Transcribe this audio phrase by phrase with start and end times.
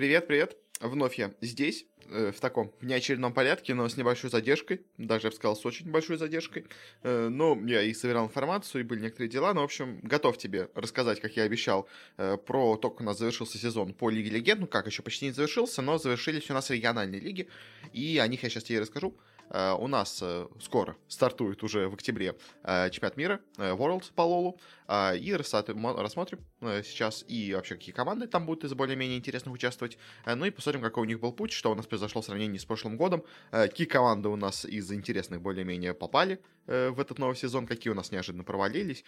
[0.00, 0.56] Привет, привет.
[0.80, 4.80] Вновь я здесь, э, в таком неочередном порядке, но с небольшой задержкой.
[4.96, 6.64] Даже, я бы сказал, с очень большой задержкой.
[7.02, 9.52] Э, но я и собирал информацию, и были некоторые дела.
[9.52, 11.86] Но, в общем, готов тебе рассказать, как я обещал,
[12.16, 14.62] э, про то, как у нас завершился сезон по Лиге Легенд.
[14.62, 17.50] Ну как, еще почти не завершился, но завершились у нас региональные лиги.
[17.92, 19.14] И о них я сейчас тебе расскажу.
[19.50, 24.58] Э, у нас э, скоро стартует уже в октябре э, чемпионат мира, World по Лолу,
[24.88, 26.44] и рассмотрим
[26.82, 31.04] сейчас и вообще какие команды там будут из более-менее интересных участвовать, ну и посмотрим, какой
[31.04, 34.28] у них был путь, что у нас произошло в сравнении с прошлым годом, какие команды
[34.28, 39.04] у нас из интересных более-менее попали в этот новый сезон, какие у нас неожиданно провалились,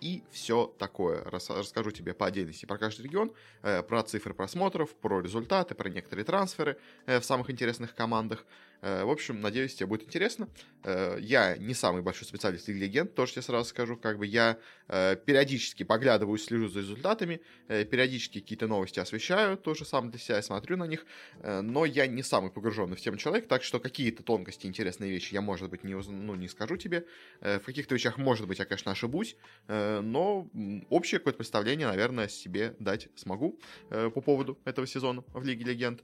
[0.00, 1.24] и все такое.
[1.24, 6.78] Расскажу тебе по отдельности про каждый регион, про цифры просмотров, про результаты, про некоторые трансферы
[7.06, 8.46] в самых интересных командах,
[8.80, 10.48] в общем, надеюсь, тебе будет интересно.
[10.84, 13.96] Э, я не самый большой специалист Лиги Легенд, тоже тебе сразу скажу.
[13.96, 20.10] Как бы я э, периодически поглядываю, слежу за результатами, периодически какие-то новости освещаю, тоже сам
[20.10, 21.06] для себя смотрю на них,
[21.42, 25.40] но я не самый погруженный в тему человек, так что какие-то тонкости, интересные вещи я,
[25.40, 27.06] может быть, не, ну, не скажу тебе.
[27.40, 29.36] В каких-то вещах, может быть, я, конечно, ошибусь,
[29.68, 30.48] но
[30.90, 33.58] общее какое-то представление, наверное, себе дать смогу
[33.88, 36.02] по поводу этого сезона в Лиге Легенд.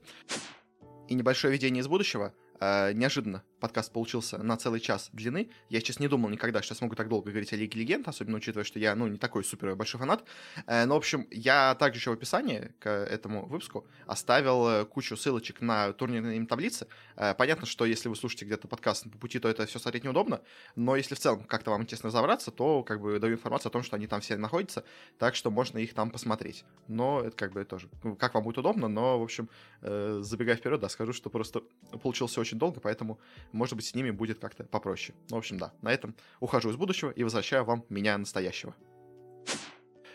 [1.07, 2.33] И небольшое видение из будущего.
[2.61, 5.49] Э, неожиданно подкаст получился на целый час длины.
[5.69, 8.37] Я сейчас не думал никогда, что я смогу так долго говорить о Лиге Легенд, особенно
[8.37, 10.25] учитывая, что я, ну, не такой супер большой фанат.
[10.65, 15.15] Э, но, в общем, я также еще в описании к этому выпуску оставил э, кучу
[15.15, 16.87] ссылочек на турнирные им таблицы.
[17.15, 20.41] Э, понятно, что если вы слушаете где-то подкаст по пути, то это все смотреть неудобно,
[20.75, 23.83] но если в целом как-то вам интересно разобраться, то как бы даю информацию о том,
[23.83, 24.83] что они там все находятся,
[25.19, 26.65] так что можно их там посмотреть.
[26.87, 29.49] Но это как бы тоже, ну, как вам будет удобно, но, в общем,
[29.81, 31.61] забегая вперед, да, скажу, что просто
[32.01, 33.19] получилось очень долго, поэтому
[33.51, 35.15] может быть, с ними будет как-то попроще.
[35.29, 38.75] Ну, в общем, да, на этом ухожу из будущего и возвращаю вам меня настоящего.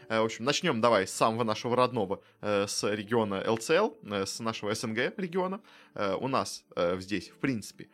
[0.09, 4.41] Э, в общем, начнем давай с самого нашего родного, э, с региона ЛЦЛ, э, с
[4.41, 5.61] нашего СНГ региона.
[6.21, 6.62] У нас
[6.99, 7.89] здесь, в принципе,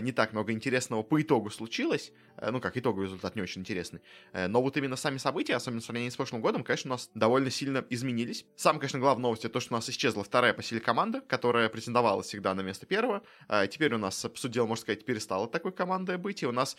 [0.00, 2.12] не так много интересного по итогу случилось.
[2.40, 4.00] Ну, как итоговый результат не очень интересный.
[4.32, 7.50] Но вот именно сами события, особенно в сравнении с прошлым годом, конечно, у нас довольно
[7.50, 8.46] сильно изменились.
[8.54, 11.68] Самая, конечно, главная новость это то, что у нас исчезла вторая по силе команда, которая
[11.68, 13.24] претендовала всегда на место первого.
[13.70, 16.76] Теперь у нас, по сути дела, можно сказать, перестала такой командой быть, и у нас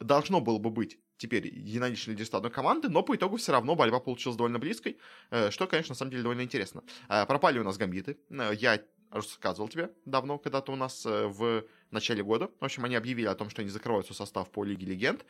[0.00, 4.00] должно было бы быть теперь единоличный лидерство одной команды, но по итогу все равно борьба
[4.00, 4.96] получилась довольно близкой,
[5.30, 6.82] э, что, конечно, на самом деле довольно интересно.
[7.08, 8.16] Э, пропали у нас гамбиты.
[8.30, 12.48] Э, я рассказывал тебе давно, когда-то у нас в начале года.
[12.60, 15.26] В общем, они объявили о том, что они закрывают свой состав по Лиге Легенд.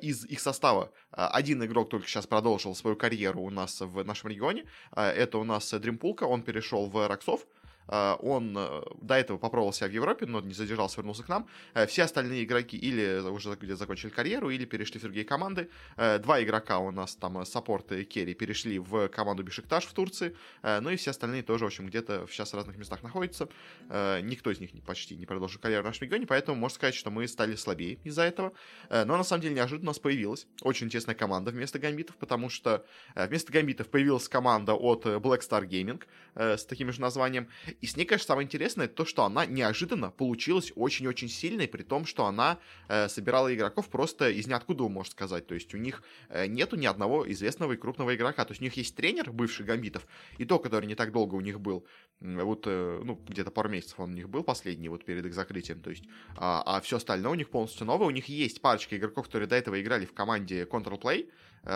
[0.00, 4.64] Из их состава один игрок только сейчас продолжил свою карьеру у нас в нашем регионе.
[4.96, 7.46] Это у нас Дримпулка, он перешел в Роксов.
[7.88, 11.46] А, он э, до этого попробовал себя в Европе, но не задержался, вернулся к нам.
[11.74, 15.68] Э, все остальные игроки или уже где закончили карьеру, или перешли в другие команды.
[15.96, 20.36] Э, два игрока у нас там, саппорт и керри, перешли в команду Бешикташ в Турции.
[20.62, 23.48] Ну и все остальные тоже, в общем, где-то сейчас в разных местах находятся.
[23.88, 27.26] Никто из них почти не продолжил карьеру в нашем регионе, поэтому можно сказать, что мы
[27.28, 28.52] стали слабее из-за этого.
[28.90, 32.84] Но на самом деле неожиданно у нас появилась очень интересная команда вместо гамбитов, потому что
[33.14, 36.02] вместо гамбитов появилась команда от Black Star Gaming
[36.34, 37.48] с таким же названием.
[37.80, 42.06] И с ней, конечно, самое интересное то, что она неожиданно получилась очень-очень сильной, при том,
[42.06, 45.46] что она э, собирала игроков просто из ниоткуда, можно сказать.
[45.46, 48.44] То есть у них э, нету ни одного известного и крупного игрока.
[48.44, 50.06] То есть у них есть тренер, бывший Гамбитов,
[50.38, 51.86] и то, который не так долго у них был.
[52.20, 55.80] Вот, э, ну, где-то пару месяцев он у них был последний, вот перед их закрытием.
[55.80, 56.04] То есть,
[56.36, 58.06] а, а все остальное у них полностью новое.
[58.06, 61.28] У них есть парочка игроков, которые до этого играли в команде Control Play,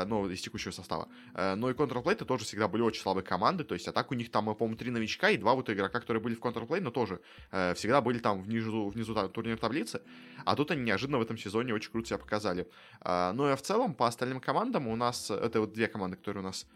[0.04, 1.08] ну, из текущего состава.
[1.34, 4.14] Э, но и Counterplay тоже всегда были очень слабые команды, то есть а так у
[4.14, 7.20] них там, по-моему, три новичка и два вот игрока, которые были в Counterplay, но тоже
[7.50, 10.02] э, всегда были там внизу, внизу там, турнир таблицы,
[10.44, 12.68] а тут они неожиданно в этом сезоне очень круто себя показали.
[13.04, 16.46] Ну и в целом по остальным командам у нас, это вот две команды, которые у
[16.46, 16.66] нас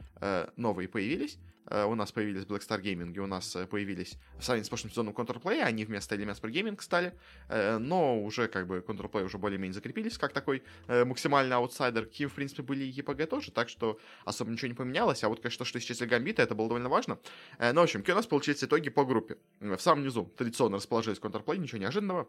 [0.56, 4.66] новые появились, Э, у нас появились Black Star Gaming, у нас э, появились в сравнении
[4.66, 7.14] с прошлым сезоном Counterplay, они вместо Elements Pro Gaming стали,
[7.48, 12.34] э, но уже как бы Counterplay уже более-менее закрепились как такой максимальный аутсайдер, какие, в
[12.34, 15.78] принципе, были и EPG тоже, так что особо ничего не поменялось, а вот, конечно, что
[15.78, 17.18] исчезли гамбиты, это было довольно важно.
[17.58, 19.36] Ну, в общем, какие у нас получились итоги по группе.
[19.60, 22.28] В самом низу традиционно расположились Counterplay, ничего неожиданного.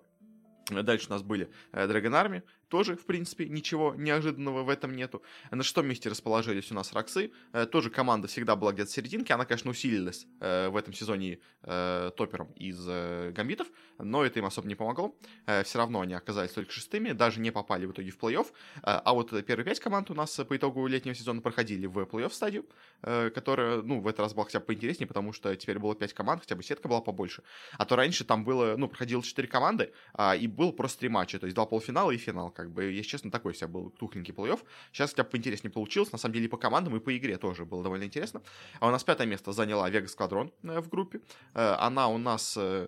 [0.70, 5.22] Дальше у нас были Dragon Army, тоже, в принципе, ничего неожиданного в этом нету.
[5.52, 7.32] На шестом месте расположились у нас Роксы.
[7.52, 9.34] Э, тоже команда всегда была где-то в серединке.
[9.34, 12.80] Она, конечно, усилилась э, в этом сезоне э, топером из
[13.34, 13.68] гамбитов,
[14.00, 15.14] но это им особо не помогло.
[15.64, 18.48] Все равно они оказались только шестыми, даже не попали в итоге в плей-офф.
[18.84, 22.66] А вот первые пять команд у нас по итогу летнего сезона проходили в плей-офф стадию,
[23.02, 26.42] которая, ну, в этот раз была хотя бы поинтереснее, потому что теперь было пять команд,
[26.42, 27.44] хотя бы сетка была побольше.
[27.78, 31.38] А то раньше там было, ну, проходило четыре команды, а, и был просто три матча,
[31.38, 34.60] то есть два полуфинала и финал, как бы, если честно, такой себя был тухленький плей-офф.
[34.92, 37.66] Сейчас хотя бы поинтереснее получилось, на самом деле и по командам, и по игре тоже
[37.66, 38.42] было довольно интересно.
[38.80, 41.22] А у нас пятое место заняла Vegas Squadron в группе.
[41.54, 42.88] Она у нас Э,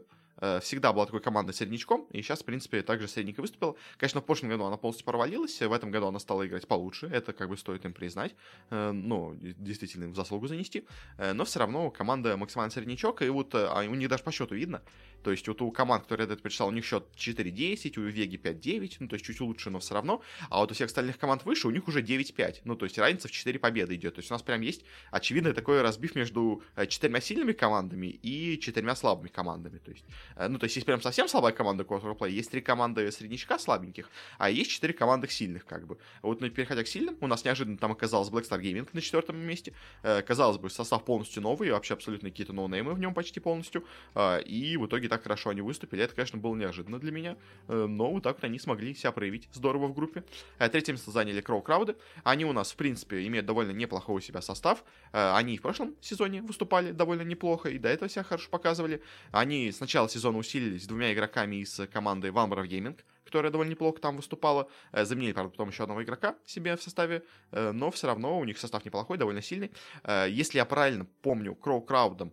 [0.61, 3.75] всегда была такой командой среднячком, и сейчас, в принципе, также средненько выступила.
[3.97, 7.33] Конечно, в прошлом году она полностью провалилась, в этом году она стала играть получше, это
[7.33, 8.35] как бы стоит им признать,
[8.71, 10.85] э, ну, действительно им заслугу занести,
[11.17, 14.55] э, но все равно команда максимально среднячок, и вот а у них даже по счету
[14.55, 14.81] видно,
[15.23, 18.37] то есть вот у команд, которые я это прочитал, у них счет 4-10, у Веги
[18.37, 21.45] 5-9, ну, то есть чуть лучше, но все равно, а вот у всех остальных команд
[21.45, 24.31] выше, у них уже 9-5, ну, то есть разница в 4 победы идет, то есть
[24.31, 29.77] у нас прям есть очевидно такой разбив между четырьмя сильными командами и четырьмя слабыми командами,
[29.77, 33.11] то есть Э, ну, то есть есть прям совсем слабая команда Quarterplay, есть три команды
[33.11, 35.97] среднячка слабеньких, а есть четыре команды сильных, как бы.
[36.21, 39.37] Вот, ну, переходя к сильным, у нас неожиданно там оказалось Black Star Gaming на четвертом
[39.37, 39.73] месте.
[40.03, 43.85] Э, казалось бы, состав полностью новый, вообще абсолютно какие-то ноунеймы в нем почти полностью.
[44.15, 46.03] Э, и в итоге так хорошо они выступили.
[46.03, 47.37] Это, конечно, было неожиданно для меня,
[47.67, 50.23] э, но вот так вот они смогли себя проявить здорово в группе.
[50.59, 51.95] Э, третье место заняли Кроу Крауды.
[52.23, 54.83] Они у нас, в принципе, имеют довольно неплохой у себя состав.
[55.11, 59.01] Э, они в прошлом сезоне выступали довольно неплохо, и до этого себя хорошо показывали.
[59.31, 64.15] Они с начала сезона усилились двумя игроками из команды Valmorov Gaming, которая довольно неплохо там
[64.17, 64.69] выступала.
[64.91, 68.45] Э, заменили, правда, потом еще одного игрока себе в составе, э, но все равно у
[68.45, 69.71] них состав неплохой, довольно сильный.
[70.03, 72.31] Э, если я правильно помню, Кроу Краудом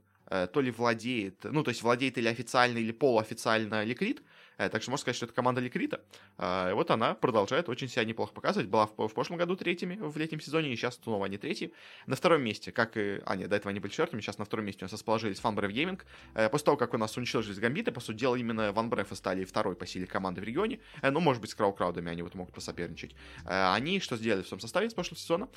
[0.52, 4.22] то ли владеет, ну, то есть владеет или официально, или полуофициально Ликрит,
[4.68, 6.02] так что можно сказать, что это команда Likkrit а.
[6.36, 8.68] А, вот она продолжает очень себя неплохо показывать.
[8.68, 11.72] Была в, прошлом году третьими в летнем сезоне, и сейчас снова они третьи.
[12.06, 13.20] На втором месте, как и...
[13.24, 15.50] А, нет, до этого они были четвертыми, сейчас на втором месте у нас расположились One
[15.50, 16.04] Breath Gaming.
[16.34, 19.14] Э, после того, как у нас уничтожились Гамбиты, по сути дела, именно One Breath ы
[19.14, 20.80] стали второй по силе команды в регионе.
[21.02, 23.14] Э, ну, может быть, с CrowCrowd ами они вот могут посоперничать.
[23.44, 25.48] Они что сделали в своем составе с прошлого сезона?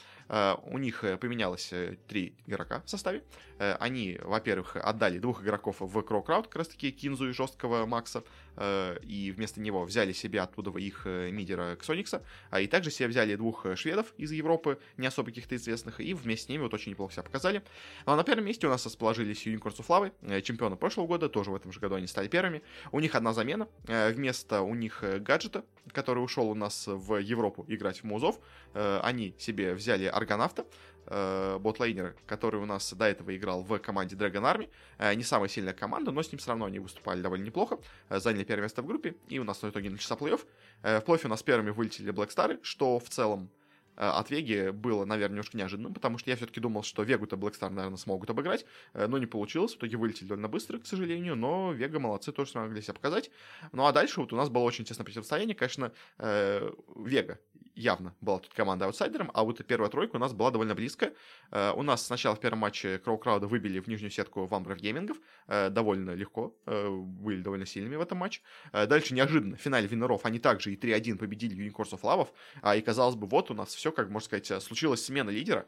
[0.63, 1.73] У них поменялось
[2.07, 3.23] три игрока в составе.
[3.59, 8.23] Они, во-первых, отдали двух игроков в CrowCrowd, как раз таки Кинзу и жесткого Макса.
[8.55, 13.07] Э, и вместо него взяли себе оттуда их э, мидера Ксоникса, а и также себе
[13.07, 16.73] взяли двух э, шведов из Европы, не особо каких-то известных, и вместе с ними вот
[16.73, 17.63] очень неплохо себя показали.
[18.05, 21.55] Ну, а на первом месте у нас расположились of Lava, чемпионы прошлого года, тоже в
[21.55, 22.61] этом же году они стали первыми.
[22.91, 28.01] У них одна замена, вместо у них гаджета, который ушел у нас в Европу играть
[28.01, 28.39] в Музов,
[28.73, 30.65] они себе взяли Аргонавта,
[31.07, 34.69] э, ботлейнер, который у нас до этого играл в команде Dragon Army.
[34.97, 37.79] Э, не самая сильная команда, но с ним все равно они выступали довольно неплохо.
[38.09, 40.45] Э, заняли первое место в группе, и у нас в итоге начался плей-офф.
[40.83, 43.49] Э, в плей-оффе у нас первыми вылетели Black Star, что в целом
[43.95, 47.69] от Веги было, наверное, немножко неожиданным, потому что я все-таки думал, что Вегу-то Black Star,
[47.69, 48.65] наверное, смогут обыграть,
[48.95, 52.81] но не получилось, в итоге вылетели довольно быстро, к сожалению, но Вега молодцы, тоже смогли
[52.81, 53.29] себя показать.
[53.71, 57.39] Ну а дальше вот у нас было очень тесное противостояние, конечно, Вега
[57.75, 61.13] явно была тут команда аутсайдером, а вот первая тройка у нас была довольно близкая.
[61.51, 64.77] Э, у нас сначала в первом матче CrowCrowd а выбили в нижнюю сетку One Breath
[64.77, 65.17] Gaming ов,
[65.47, 68.41] э, довольно легко, э, были довольно сильными в этом матче.
[68.71, 72.29] Дальше неожиданно в финале winner ов они также и 3-1 победили of Love,
[72.61, 75.65] а и казалось бы, вот у нас все, как можно сказать, случилась смена лидера.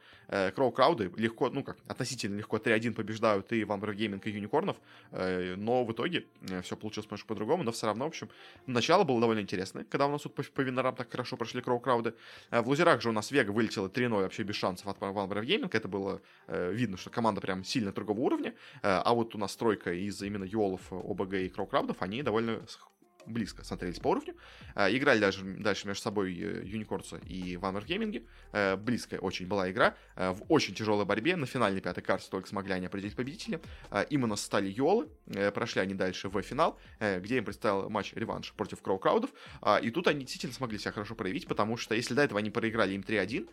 [0.55, 4.63] CrowCrowd ы легко, ну как, относительно легко 3-1 побеждают и One Breath Gaming, и Unicorn
[4.63, 4.77] ов,
[5.11, 6.25] но в итоге
[6.61, 8.29] все получилось немножко по-другому, но все равно, в общем,
[8.67, 11.61] начало было довольно интересное, когда у нас тут по, по winner ам так хорошо прошли
[11.61, 12.13] CrowCrowd ы, правда.
[12.51, 15.69] Э, в лузерах же у нас Вега вылетела 3-0 вообще без шансов от Valve Gaming.
[15.71, 18.53] Это было э, видно, что команда прям сильно другого уровня.
[18.81, 22.61] Э, а вот у нас тройка из именно Юолов, ОБГ и Кроукрабдов, они довольно
[23.25, 24.35] близко смотрелись по уровню.
[24.73, 28.25] А, играли даже дальше между собой Юникорца и Ванвер Гейминги.
[28.51, 29.95] А, близкая очень была игра.
[30.15, 33.59] А, в очень тяжелой борьбе на финальной пятой карте только смогли они определить победителя.
[34.09, 35.07] Им у нас стали Йолы.
[35.53, 39.31] Прошли они дальше в финал, где им предстоял матч-реванш против Кроу Краудов.
[39.81, 42.93] И тут они действительно смогли себя хорошо проявить, потому что если до этого они проиграли
[42.93, 43.49] им 3-1,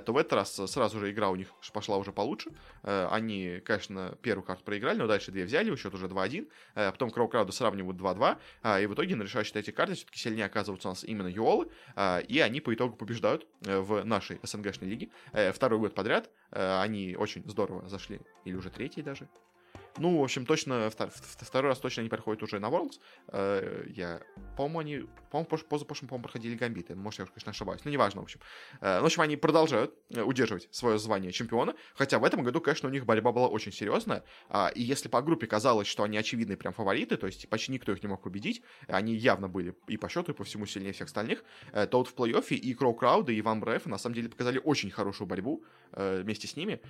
[0.00, 2.50] то в этот раз сразу же игра у них пошла уже получше.
[2.82, 6.48] Они, конечно, первую карту проиграли, но дальше две взяли, счет уже 2-1.
[6.74, 8.82] Потом Кроу Крауду сравнивают 2-2.
[8.82, 12.18] И в итоге на решающей третьей карте все-таки сильнее оказываются у нас именно Юолы, а,
[12.18, 15.10] и они по итогу побеждают э, в нашей СНГшной лиге.
[15.32, 19.28] Э, второй год подряд э, они очень здорово зашли, или уже третий даже,
[19.98, 23.00] ну, в общем, точно, второй раз точно они проходят уже на Worlds.
[23.28, 24.20] Э, я,
[24.56, 26.94] по-моему, они, по-моему, позапрошлом, по-моему, проходили гамбиты.
[26.94, 27.84] Может, я, конечно, ошибаюсь.
[27.84, 28.40] Но неважно, в общем.
[28.80, 31.74] Э, в общем, они продолжают э, удерживать свое звание чемпиона.
[31.94, 34.24] Хотя в этом году, конечно, у них борьба была очень серьезная.
[34.48, 37.92] А, и если по группе казалось, что они очевидные прям фавориты, то есть почти никто
[37.92, 41.06] их не мог победить, они явно были и по счету, и по всему сильнее всех
[41.06, 44.60] остальных, то вот в плей-оффе и Кроу Крауда, и Ван Бреф на самом деле показали
[44.62, 46.80] очень хорошую борьбу вместе с ними.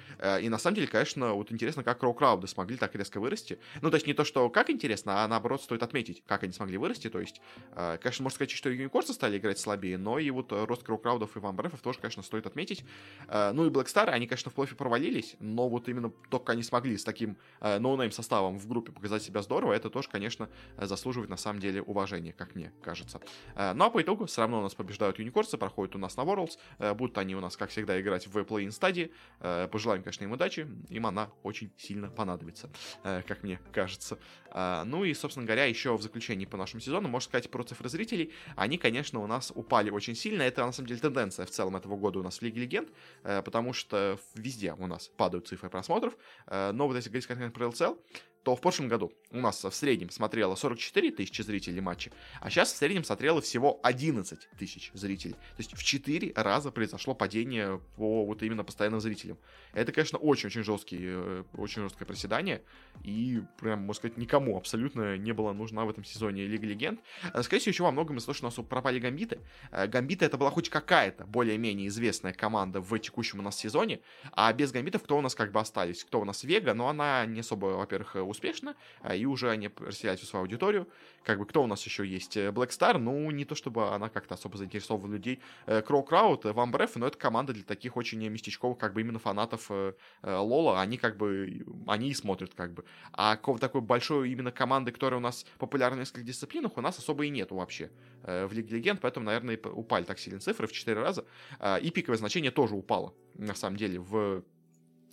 [0.41, 3.59] И на самом деле, конечно, вот интересно, как Кроу Крауды смогли так резко вырасти.
[3.83, 6.79] Ну, то есть не то, что как интересно, а наоборот стоит отметить, как они смогли
[6.79, 7.11] вырасти.
[7.11, 7.41] То есть,
[7.73, 11.27] э, конечно, можно сказать, что Unicorns ы стали играть слабее, но и вот рост CrowCrowd
[11.27, 12.85] ов и One Breath ов тоже, конечно, стоит отметить.
[13.29, 16.53] Э, ну и Black Star ы, они, конечно, в плей провалились, но вот именно только
[16.53, 20.09] они смогли с таким э, no name составом в группе показать себя здорово, это тоже,
[20.09, 23.21] конечно, заслуживает на самом деле уважения, как мне кажется.
[23.55, 26.17] Э, ну а по итогу все равно у нас побеждают Unicorns ы, проходят у нас
[26.17, 29.13] на Worlds, э, будут они у нас, как всегда, играть в плей-ин стадии.
[29.41, 32.71] Э, пожелаем, конечно, им удачи, им она очень сильно понадобится, э,
[33.03, 34.19] как мне кажется.
[34.57, 37.89] Э, ну и, собственно говоря, еще в заключении по нашему сезону, можно сказать, про цифры
[37.89, 41.77] зрителей, они, конечно, у нас упали очень сильно, это, на самом деле, тенденция в целом
[41.77, 42.89] этого года у нас в Лиге Легенд,
[43.23, 46.17] э, потому что везде у нас падают цифры просмотров,
[46.47, 47.99] э, но вот если говорить конкретно про LCL,
[48.47, 52.73] то в прошлом году у нас в среднем смотрело 44 тысячи зрителей матча, а сейчас
[52.73, 55.33] в среднем смотрело всего 11 тысяч зрителей.
[55.33, 59.37] То есть в 4 раза произошло падение по вот именно постоянным зрителям.
[59.73, 62.63] Это, конечно, очень-очень жесткий, э, очень жесткое проседание,
[63.03, 67.01] и прям, можно сказать, никому абсолютно не было нужна в этом сезоне Лига Легенд.
[67.35, 69.41] Э, скорее всего, еще во многом из-за того, что у нас пропали Гамбиты.
[69.73, 73.99] Э, Гамбиты это была хоть какая-то более-менее известная команда в текущем у нас сезоне,
[74.31, 76.05] а без Гамбитов кто у нас как бы остались?
[76.05, 80.21] Кто у нас Вега, но она не особо, во-первых, успешно, а, и уже они расселяют
[80.21, 80.89] всю свою аудиторию.
[81.25, 82.37] Как бы кто у нас еще есть?
[82.37, 85.41] Э, Black Star, ну, не то чтобы она как-то особо заинтересовала людей.
[85.87, 89.67] Кроу Крауд, Ван Бреф, но это команда для таких очень местечковых, как бы именно фанатов
[89.71, 92.85] э, э, Лола, они как бы, они и смотрят как бы.
[93.13, 96.99] А какого такой большой именно команды, которая у нас популярна в нескольких дисциплинах, у нас
[96.99, 97.91] особо и нету вообще
[98.23, 101.25] в Лиге Легенд, поэтому, наверное, упали так сильно цифры в 4 раза.
[101.59, 104.43] А, и пиковое значение тоже упало, на самом деле, в...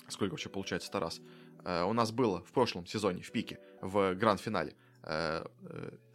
[0.07, 1.21] Сколько вообще получается 100 раз?
[1.65, 4.75] Э, у нас было в прошлом сезоне в пике в гранд-финале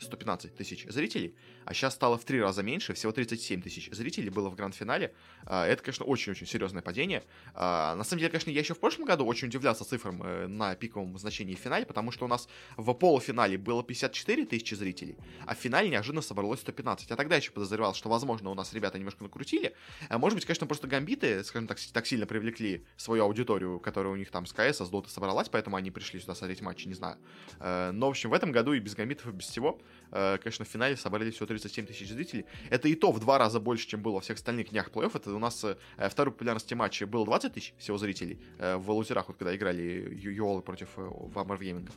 [0.00, 4.30] 115 э, тысяч зрителей, а сейчас стало в три раза меньше, всего 37 тысяч зрителей
[4.30, 5.14] было в гранд-финале.
[5.44, 7.22] А, это, конечно, очень-очень серьезное падение.
[7.54, 10.74] А, на самом деле, конечно, я еще в прошлом году очень удивлялся цифрам э, на
[10.74, 15.54] пиковом значении в финале, потому что у нас в полуфинале было 54 тысячи зрителей, а
[15.54, 17.10] в финале неожиданно собралось 115.
[17.10, 19.74] Я тогда еще подозревал, что, возможно, у нас ребята немножко накрутили.
[20.08, 24.16] А, может быть, конечно, просто гамбиты, скажем так, так сильно привлекли свою аудиторию, которая у
[24.16, 27.18] них там с КС, с Доты собралась, поэтому они пришли сюда смотреть матчи, не знаю.
[27.60, 30.68] Э, но, в общем, в этом году и без гамбитов, и без всего, конечно, в
[30.68, 32.46] финале собрали всего 37 тысяч зрителей.
[32.70, 35.12] Это и то в два раза больше, чем было во всех остальных днях плей-офф.
[35.14, 35.76] Это у нас э,
[36.08, 40.62] второй популярности матча было 20 тысяч всего зрителей э, в лузерах, вот когда играли Юолы
[40.62, 41.94] против э, Вамар Геймингов.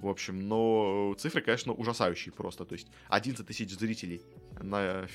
[0.00, 2.64] В общем, но цифры, конечно, ужасающие просто.
[2.64, 4.22] То есть 11 тысяч зрителей
[4.60, 5.06] на,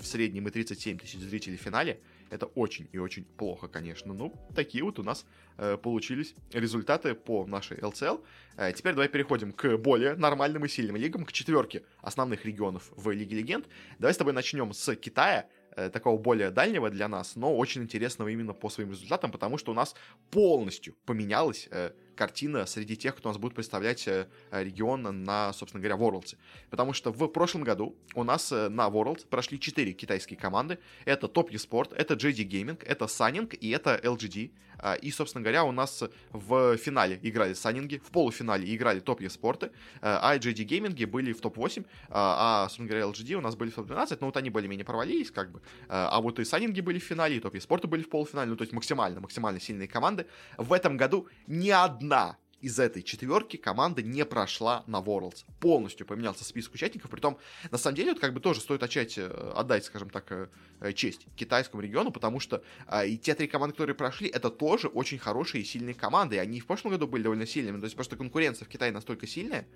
[0.00, 2.00] в среднем и 37 тысяч зрителей в финале.
[2.30, 4.14] Это очень и очень плохо, конечно.
[4.14, 5.26] Ну, такие вот у нас
[5.58, 8.24] э, получились результаты по нашей LCL.
[8.56, 13.10] Э, теперь давай переходим к более нормальным и сильным лигам, к четверке основных регионов в
[13.10, 13.66] Лиге Легенд.
[13.98, 18.28] Давай с тобой начнем с Китая, э, такого более дальнего для нас, но очень интересного
[18.28, 19.94] именно по своим результатам, потому что у нас
[20.30, 25.82] полностью поменялась э, картина среди тех, кто у нас будет представлять э, регион на, собственно
[25.82, 26.36] говоря, Worlds.
[26.70, 30.78] Потому что в прошлом году у нас э, на Worlds прошли 4 китайские команды.
[31.04, 34.50] Это Top eSport, это JD Gaming, это Sunning и это LGD.
[34.82, 36.02] А, и, собственно говоря, у нас
[36.32, 41.40] в финале играли Саннинги, в полуфинале играли топ eSport, э, а JD Gaming были в
[41.40, 44.84] топ-8, а, а, собственно говоря, LGD у нас были в топ-12, но вот они более-менее
[44.84, 45.60] провалились, как бы.
[45.88, 48.62] А вот и Саннинги были в финале, и топ eSport были в полуфинале, ну, то
[48.62, 50.26] есть максимально, максимально сильные команды.
[50.56, 55.44] В этом году ни одна одна из этой четверки команда не прошла на Worlds.
[55.60, 57.10] Полностью поменялся список участников.
[57.10, 57.38] Притом,
[57.70, 60.48] на самом деле, вот как бы тоже стоит отчать, э, отдать, скажем так, э,
[60.80, 64.88] э, честь китайскому региону, потому что а, и те три команды, которые прошли, это тоже
[64.88, 66.36] очень хорошие и сильные команды.
[66.36, 67.78] И они в прошлом году были довольно сильными.
[67.78, 69.66] То есть просто конкуренция в Китае настолько сильная,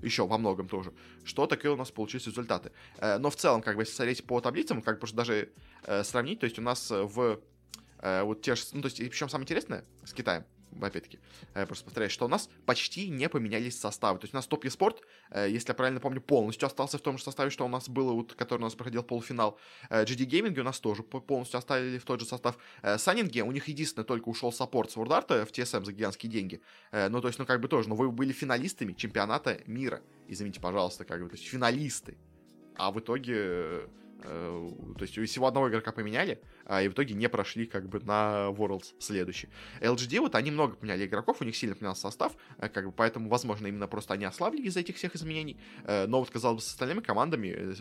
[0.00, 0.94] еще во многом тоже,
[1.24, 2.70] что такие у нас получились результаты.
[3.00, 5.50] Но в целом, как бы, если смотреть по таблицам, как бы даже
[6.04, 7.40] сравнить, то есть у нас в
[8.02, 10.44] вот те же, ну, то есть, причем самое интересное с Китаем,
[10.80, 11.18] опять-таки,
[11.54, 14.18] я просто повторяю, что у нас почти не поменялись составы.
[14.18, 17.18] То есть у нас топ спорт, э, если я правильно помню, полностью остался в том
[17.18, 19.58] же составе, что у нас было, вот, который у нас проходил полуфинал.
[19.90, 22.58] GD Gaming у нас тоже полностью оставили в тот же состав.
[22.82, 26.60] Э, Саннинге, у них единственное только ушел саппорт Свордарта в TSM за гигантские деньги.
[26.92, 30.02] Э, ну, то есть, ну, как бы тоже, но вы были финалистами чемпионата мира.
[30.28, 32.18] Извините, пожалуйста, как бы, то есть финалисты.
[32.76, 33.86] А в итоге Э,
[34.22, 38.48] то есть всего одного игрока поменяли, а, и в итоге не прошли как бы на
[38.50, 39.48] Worlds следующий.
[39.80, 43.28] LGD вот они много поменяли игроков, у них сильно поменялся состав, э, как бы поэтому,
[43.28, 45.58] возможно, именно просто они ослабли из-за этих всех изменений.
[45.84, 47.74] Э, но вот, казалось бы, с остальными командами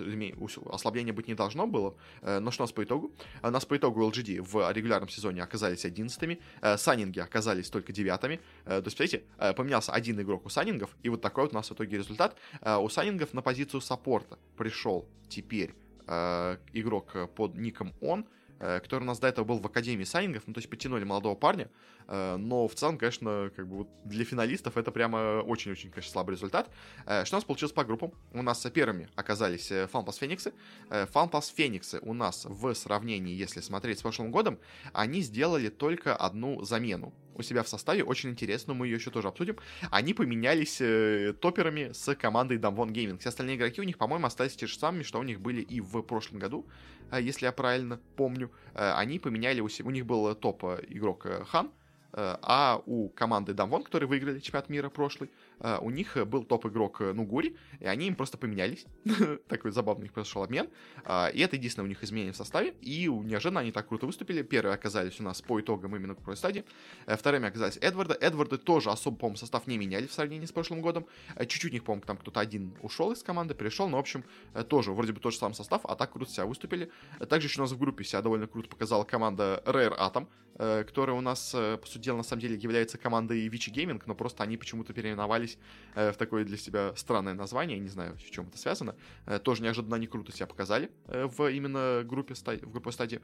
[0.74, 1.96] ослабления быть не должно было.
[2.22, 3.14] Но что у нас по итогу?
[3.42, 6.40] У нас по итогу LGD в регулярном сезоне оказались одиннадцатыми,
[6.78, 8.40] Саннинги оказались только девятыми.
[8.66, 9.24] То есть, смотрите,
[9.56, 12.36] поменялся один игрок у Саннингов, и вот такой вот у нас в итоге результат.
[12.66, 15.89] У Саннингов на позицию саппорта пришел теперь э,
[16.74, 18.26] игрок под ником он,
[18.60, 21.36] э, который у нас до этого был в Академии сайнингов, ну, то есть подтянули молодого
[21.36, 21.70] парня,
[22.08, 26.36] э, но в целом, конечно, как бы вот для финалистов это прямо очень-очень, конечно, слабый
[26.36, 26.70] результат.
[27.06, 28.12] Э, что у нас получилось по группам?
[28.34, 30.54] У нас первыми оказались Фанпас Фениксы.
[30.90, 34.60] Фанпас Фениксы у нас в сравнении, если смотреть с прошлым годом,
[34.94, 39.28] они сделали только одну замену у себя в составе, очень интересно, мы ее еще тоже
[39.28, 39.58] обсудим.
[39.92, 43.18] Они поменялись э, топерами с командой Damwon Gaming.
[43.18, 45.82] Все остальные игроки у них, по-моему, остались те же самыми, что у них были и
[45.82, 46.68] в прошлом году,
[47.12, 48.52] э, если я правильно помню.
[48.74, 51.72] Э, они поменяли, у, у них был топ э, э, Хан,
[52.14, 55.30] э, а у команды Дамвон, которые выиграли чемпионат мира прошлый,
[55.82, 58.86] у них был топ-игрок Нугури, и они им просто поменялись.
[59.48, 60.70] Такой забавный их произошел обмен.
[61.34, 62.74] И это единственное у них изменение в составе.
[62.82, 64.42] И неожиданно они так круто выступили.
[64.42, 66.66] Первые оказались у нас по итогам именно в стадии.
[67.06, 68.16] Э, вторыми оказались Эдварда.
[68.16, 71.06] Эдварды тоже особо, по-моему, состав не меняли в сравнении с прошлым годом.
[71.36, 73.88] Э, чуть-чуть них, по-моему, там кто-то один ушел из команды, перешел.
[73.88, 74.24] Но, в общем,
[74.54, 76.92] э, тоже вроде бы тот же самый состав, а так круто себя выступили.
[77.30, 80.28] Также еще у нас в группе себя довольно круто показала команда Rare Atom,
[80.84, 84.44] которая у нас, по сути дела, на самом деле является командой Вичи Gaming, но просто
[84.44, 85.49] они почему-то переименовались
[85.96, 87.80] в такое для себя странное название.
[87.80, 88.96] не знаю, с чем это связано.
[89.44, 93.22] Тоже неожиданно они круто себя показали в именно группе, в группе стадии.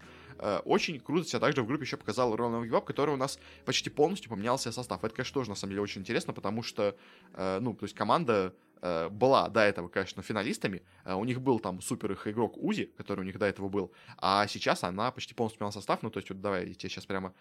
[0.66, 4.30] Очень круто себя также в группе еще показал Ронald Гибаб, который у нас почти полностью
[4.30, 5.04] поменялся состав.
[5.04, 6.96] Это, конечно, тоже на самом деле очень интересно, потому что,
[7.34, 10.84] э, ну, то есть команда э, была до этого, конечно, финалистами.
[11.06, 13.92] Э, у них был там супер их игрок Узи, который у них до этого был,
[14.18, 16.04] а сейчас она почти полностью поменяла состав.
[16.04, 17.32] Ну, то есть, вот давай я тебе сейчас прямо э,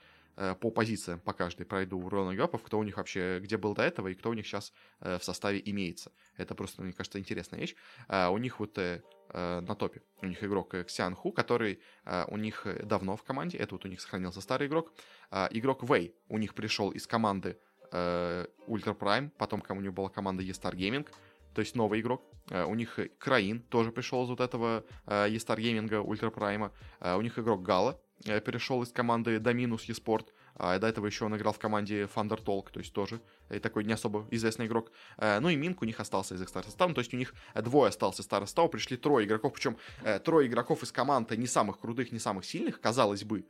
[0.61, 4.09] по позициям по каждой пройду Ронald Гапов, кто у них вообще, где был до этого
[4.09, 6.11] и кто у них сейчас э, в составе имеется.
[6.37, 7.77] Это просто, мне кажется, интересная вещь.
[8.09, 10.03] Э, у них вот э, э, на топе.
[10.23, 13.59] У них игрок Ксян Ху, который э, у них давно в команде.
[13.59, 14.93] Это вот у них сохранился старый игрок.
[15.31, 17.59] Э, игрок Вэй у них пришел из команды
[17.93, 21.07] э, Ultra Prime, потом у него была команда E-Star Gaming,
[21.55, 22.23] то есть новый игрок.
[22.51, 26.71] У них Краин тоже пришел из вот этого E-Star Gaming Prime.
[27.01, 30.27] Uh, у них игрок Гала перешел из команды Dominus eSport.
[30.57, 33.21] А до этого еще он играл в команде Thunder Talk, то есть тоже
[33.63, 34.91] такой не особо известный игрок.
[35.19, 37.35] Э, ну и Минк у них остался из их старого состава, то есть у них
[37.55, 41.47] двое остался из старого состава, пришли трое игроков, причем э, трое игроков из команды не
[41.47, 43.45] самых крутых, не самых сильных, казалось бы,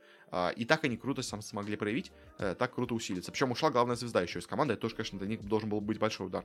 [0.56, 3.30] и так они круто сам смогли проявить, э, так круто усилиться.
[3.30, 5.98] Причем ушла главная звезда еще из команды, это тоже, конечно, для них должен был быть
[5.98, 6.44] большой удар.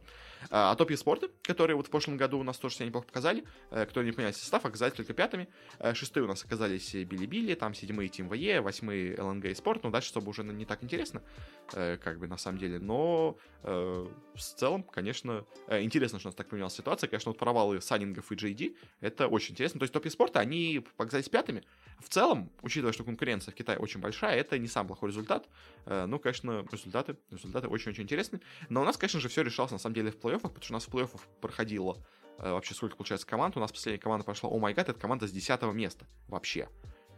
[0.52, 3.46] А, а топ спорты, которые вот в прошлом году у нас тоже себя неплохо показали,
[3.72, 5.48] которые не поменяли состав, оказались только пятыми.
[5.94, 10.10] Шестые у нас оказались Билли-Билли, там седьмые Тим ВЕ, восьмые ЛНГ и Спорт, но дальше
[10.10, 11.22] чтобы уже не так интересно,
[11.72, 16.36] как бы на самом деле, но э, в целом, конечно, э, интересно, что у нас
[16.36, 17.10] так поменялась ситуация.
[17.10, 19.80] Конечно, вот провалы Саннингов и JD, это очень интересно.
[19.80, 21.64] То есть топ спорта, они показались пятыми.
[22.00, 25.50] В целом, учитывая, что конкуренция в Китае очень большая, это не самый плохой результат.
[25.86, 28.40] Э, ну, конечно, результаты, результаты очень-очень интересны.
[28.70, 30.76] Но у нас, конечно же, все решалось на самом деле в плей-оффах, потому что у
[30.76, 31.98] нас в плей-оффах проходило
[32.38, 33.58] э, вообще сколько получается команд.
[33.58, 36.70] У нас последняя команда прошла, о май гад, это команда с 10 места вообще.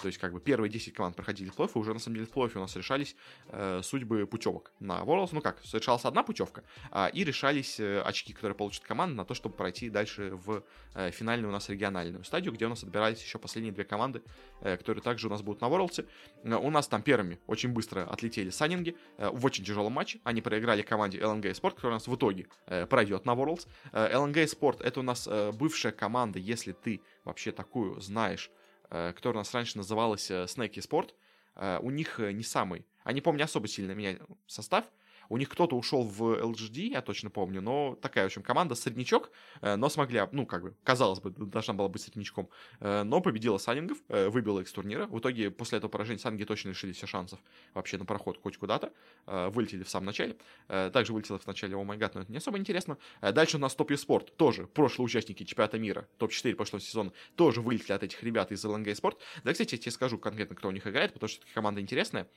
[0.02, 2.28] То есть, как бы, первые 10 команд проходили в плей-офф, и уже, на самом деле,
[2.28, 3.16] в плей-оффе у нас решались
[3.50, 5.30] э, судьбы путевок на Worlds.
[5.32, 9.34] Ну как, совершалась одна путевка, э, и решались э, очки, которые получит команда на то,
[9.34, 10.64] чтобы пройти дальше в
[10.96, 14.22] э, финальную у нас региональную стадию, где у нас отбирались еще последние две команды,
[14.62, 16.08] э, которые также у нас будут на Worlds.
[16.44, 20.20] Э, у нас там первыми очень быстро отлетели Саннинги э, в очень тяжелом матче.
[20.24, 23.68] Они проиграли команде LNG Sport, которая у нас в итоге э, пройдет на Worlds.
[23.92, 28.52] Э, LNG Sport это у нас э, бывшая команда, если ты вообще такую знаешь,
[28.92, 31.14] которая у нас раньше называлась Snake Sport,
[31.56, 32.86] э, у них э, не самый...
[33.04, 34.86] Они, помню, особо сильно меняли состав,
[35.32, 39.32] у них кто-то ушел в LGD, я точно помню, но такая, в общем, команда среднячок,
[39.62, 42.50] э, но смогли, ну, как бы, казалось бы, должна была быть среднячком,
[42.82, 45.08] э, но победила Санингов, э, выбила их с турнира.
[45.08, 47.40] В итоге, после этого поражения Санги точно лишились все шансов
[47.74, 48.92] вообще на проход хоть куда-то.
[49.26, 50.36] Вылетели в самом начале.
[50.68, 52.98] Также вылетела в начале гад, но это не особо интересно.
[53.22, 57.94] Дальше у нас Топ Спорт, тоже прошлые участники чемпионата мира, топ-4 прошлого сезона, тоже вылетели
[57.94, 59.18] от этих ребят из ЛНГ Спорт.
[59.44, 62.28] Да, кстати, я тебе скажу конкретно, кто у них играет, потому что команда интересная.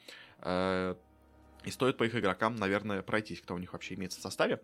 [1.64, 4.60] И стоит по их игрокам, наверное, пройтись, кто у них вообще имеется в составе.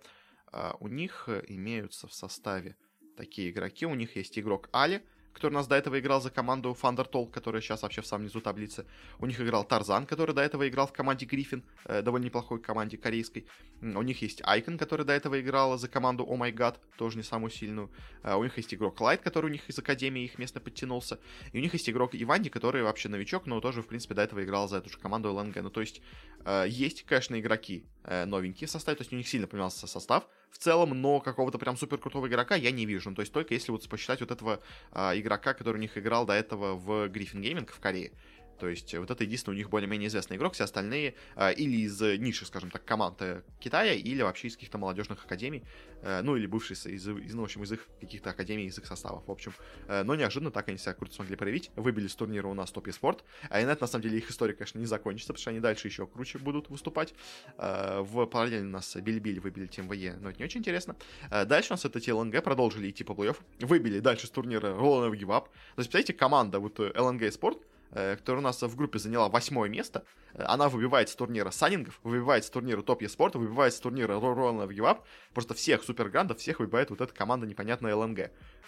[0.53, 2.77] Uh, у них имеются в составе
[3.17, 3.87] такие игроки.
[3.87, 7.31] У них есть игрок Али, который у нас до этого играл за команду Thunder Talk,
[7.31, 8.87] которая сейчас вообще в самом низу таблицы.
[9.19, 12.97] У них играл Тарзан, который до этого играл в команде Гриффин, э, довольно неплохой команде
[12.97, 13.47] корейской.
[13.81, 17.23] У них есть Айкон, который до этого играл за команду Oh My God, тоже не
[17.23, 17.91] самую сильную.
[18.23, 21.19] Э, у них есть игрок Лайт, который у них из Академии их место подтянулся.
[21.53, 24.43] И у них есть игрок Иванди, который вообще новичок, но тоже, в принципе, до этого
[24.45, 25.57] играл за эту же команду ЛНГ.
[25.63, 26.03] Ну, то есть,
[26.45, 30.27] э, есть, конечно, игроки э, новенькие в составе, то есть у них сильно поменялся состав
[30.51, 33.11] в целом, но какого-то прям супер крутого игрока я не вижу.
[33.11, 34.61] Ну, то есть только если вот посчитать вот этого
[34.93, 38.13] а, игрока, который у них играл до этого в Griffin Gaming в Корее.
[38.61, 42.01] То есть вот это единственный у них более-менее известный игрок, все остальные э, или из
[42.01, 43.23] ниши, скажем так, команд
[43.59, 45.65] Китая, или вообще из каких-то молодежных академий,
[46.03, 48.87] э, ну или бывшие из, из, ну, в общем, из их каких-то академий, из их
[48.87, 49.53] составов, в общем.
[49.89, 52.89] Э, но неожиданно так они себя круто смогли проявить, выбили с турнира у нас Топ
[52.93, 55.51] Спорт, а и на это, на самом деле, их история, конечно, не закончится, потому что
[55.51, 57.15] они дальше еще круче будут выступать.
[57.57, 60.97] Э, в параллельно нас Билибили выбили Тим ВЕ, но это не очень интересно.
[61.31, 65.11] Э, дальше у нас это ТЛНГ продолжили идти по плей-офф, выбили дальше с турнира Roll
[65.13, 65.45] Give Up.
[65.45, 69.69] То есть, представляете, команда вот LNG Спорт, Э, которая у нас в группе заняла восьмое
[69.69, 70.05] место.
[70.35, 74.67] Э, она выбивает с турнира Санингов, выбивает с турнира Топ Спорта, выбивает с турнира Ролана
[74.67, 75.05] в Гивап.
[75.35, 78.19] Просто всех суперграндов, всех выбивает вот эта команда непонятная ЛНГ.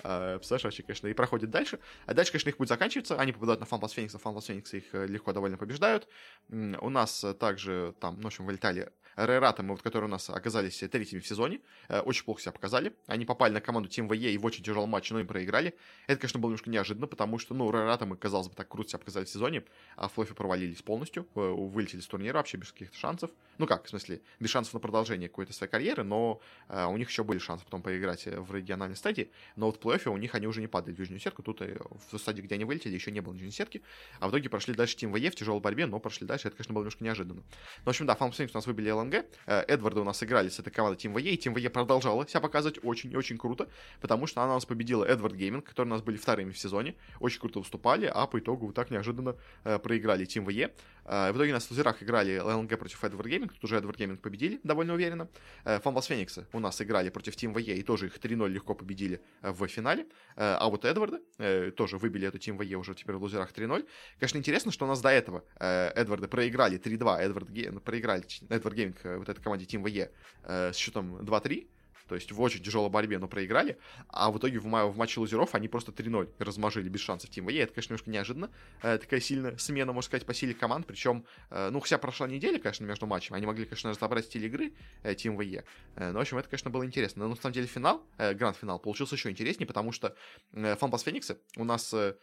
[0.05, 1.79] Э, представляешь, вообще, конечно, и проходит дальше.
[2.07, 3.19] А дальше, конечно, их будет заканчиваться.
[3.19, 6.09] Они попадают на Фанплас Феникса, Фанплас Феникса их легко довольно побеждают.
[6.49, 11.21] У нас также там, ну, в общем, вылетали Рейратом, вот, которые у нас оказались третьими
[11.21, 12.95] в сезоне, э, очень плохо себя показали.
[13.07, 15.75] Они попали на команду Team VE и в очень тяжелом матче, но им проиграли.
[16.07, 19.25] Это, конечно, было немножко неожиданно, потому что, ну, Рейратом, казалось бы, так круто себя показали
[19.25, 19.65] в сезоне,
[19.97, 23.31] а плей провалились полностью, э, вылетели с турнира вообще без каких-то шансов.
[23.59, 27.09] Ну как, в смысле, без шансов на продолжение какой-то своей карьеры, но э, у них
[27.09, 30.47] еще были шансы потом поиграть в региональной стадии, но вот в плей у них они
[30.47, 33.35] уже не падали в южную сетку, тут в стадии, где они вылетели, еще не было
[33.35, 33.83] южной сетки,
[34.21, 36.75] а в итоге прошли дальше Team WE в тяжелой борьбе, но прошли дальше, это, конечно,
[36.75, 37.43] было немножко неожиданно.
[37.43, 39.15] Ну, в общем, да, FunPlus у нас выбили LNG,
[39.47, 42.41] Эд Эдварда у нас играли с этой командой Team WE, и Team WE продолжала себя
[42.41, 43.69] показывать очень и очень круто,
[44.01, 46.95] потому что она у нас победила Edward Gaming, которые у нас были вторыми в сезоне,
[47.21, 50.73] очень круто выступали, а по итогу вот так неожиданно э, проиграли Team WE.
[51.05, 53.99] Э, в итоге у нас в лузерах играли LNG против Edward Gaming, тут уже Edward
[53.99, 55.29] Gaming победили довольно уверенно.
[55.65, 59.51] Э, Феникса у нас играли против Team WE и тоже их 3-0 легко победили э,
[59.51, 60.07] в финале.
[60.37, 63.87] Э, а вот Эдварда э, тоже выбили эту Team VE уже теперь в лузерах 3-0.
[64.19, 67.73] Конечно, интересно, что у нас до этого э, Эдварды проиграли 3-2, Эдвард Ге...
[67.73, 70.11] проиграли Эдвард Гейминг э, вот этой команде Team VE
[70.45, 71.67] э, с счетом 2-3,
[72.13, 73.79] то есть в очень тяжелой борьбе, но проиграли,
[74.09, 77.63] а в итоге в, в матче лузеров они просто 3-0 размажили без шансов Team VE,
[77.63, 78.51] это, конечно, немножко неожиданно,
[78.83, 82.59] э, такая сильная смена, можно сказать, по силе команд, причем, э, ну, вся прошла неделя,
[82.59, 85.65] конечно, между матчами, они могли, конечно, разобрать стиль игры э, Team VE,
[85.97, 88.79] э, но, в общем, это, конечно, было интересно, но, на самом деле, финал, э, гранд-финал
[88.79, 90.15] получился еще интереснее, потому что
[90.53, 92.15] э, Фанпас Фениксы у нас э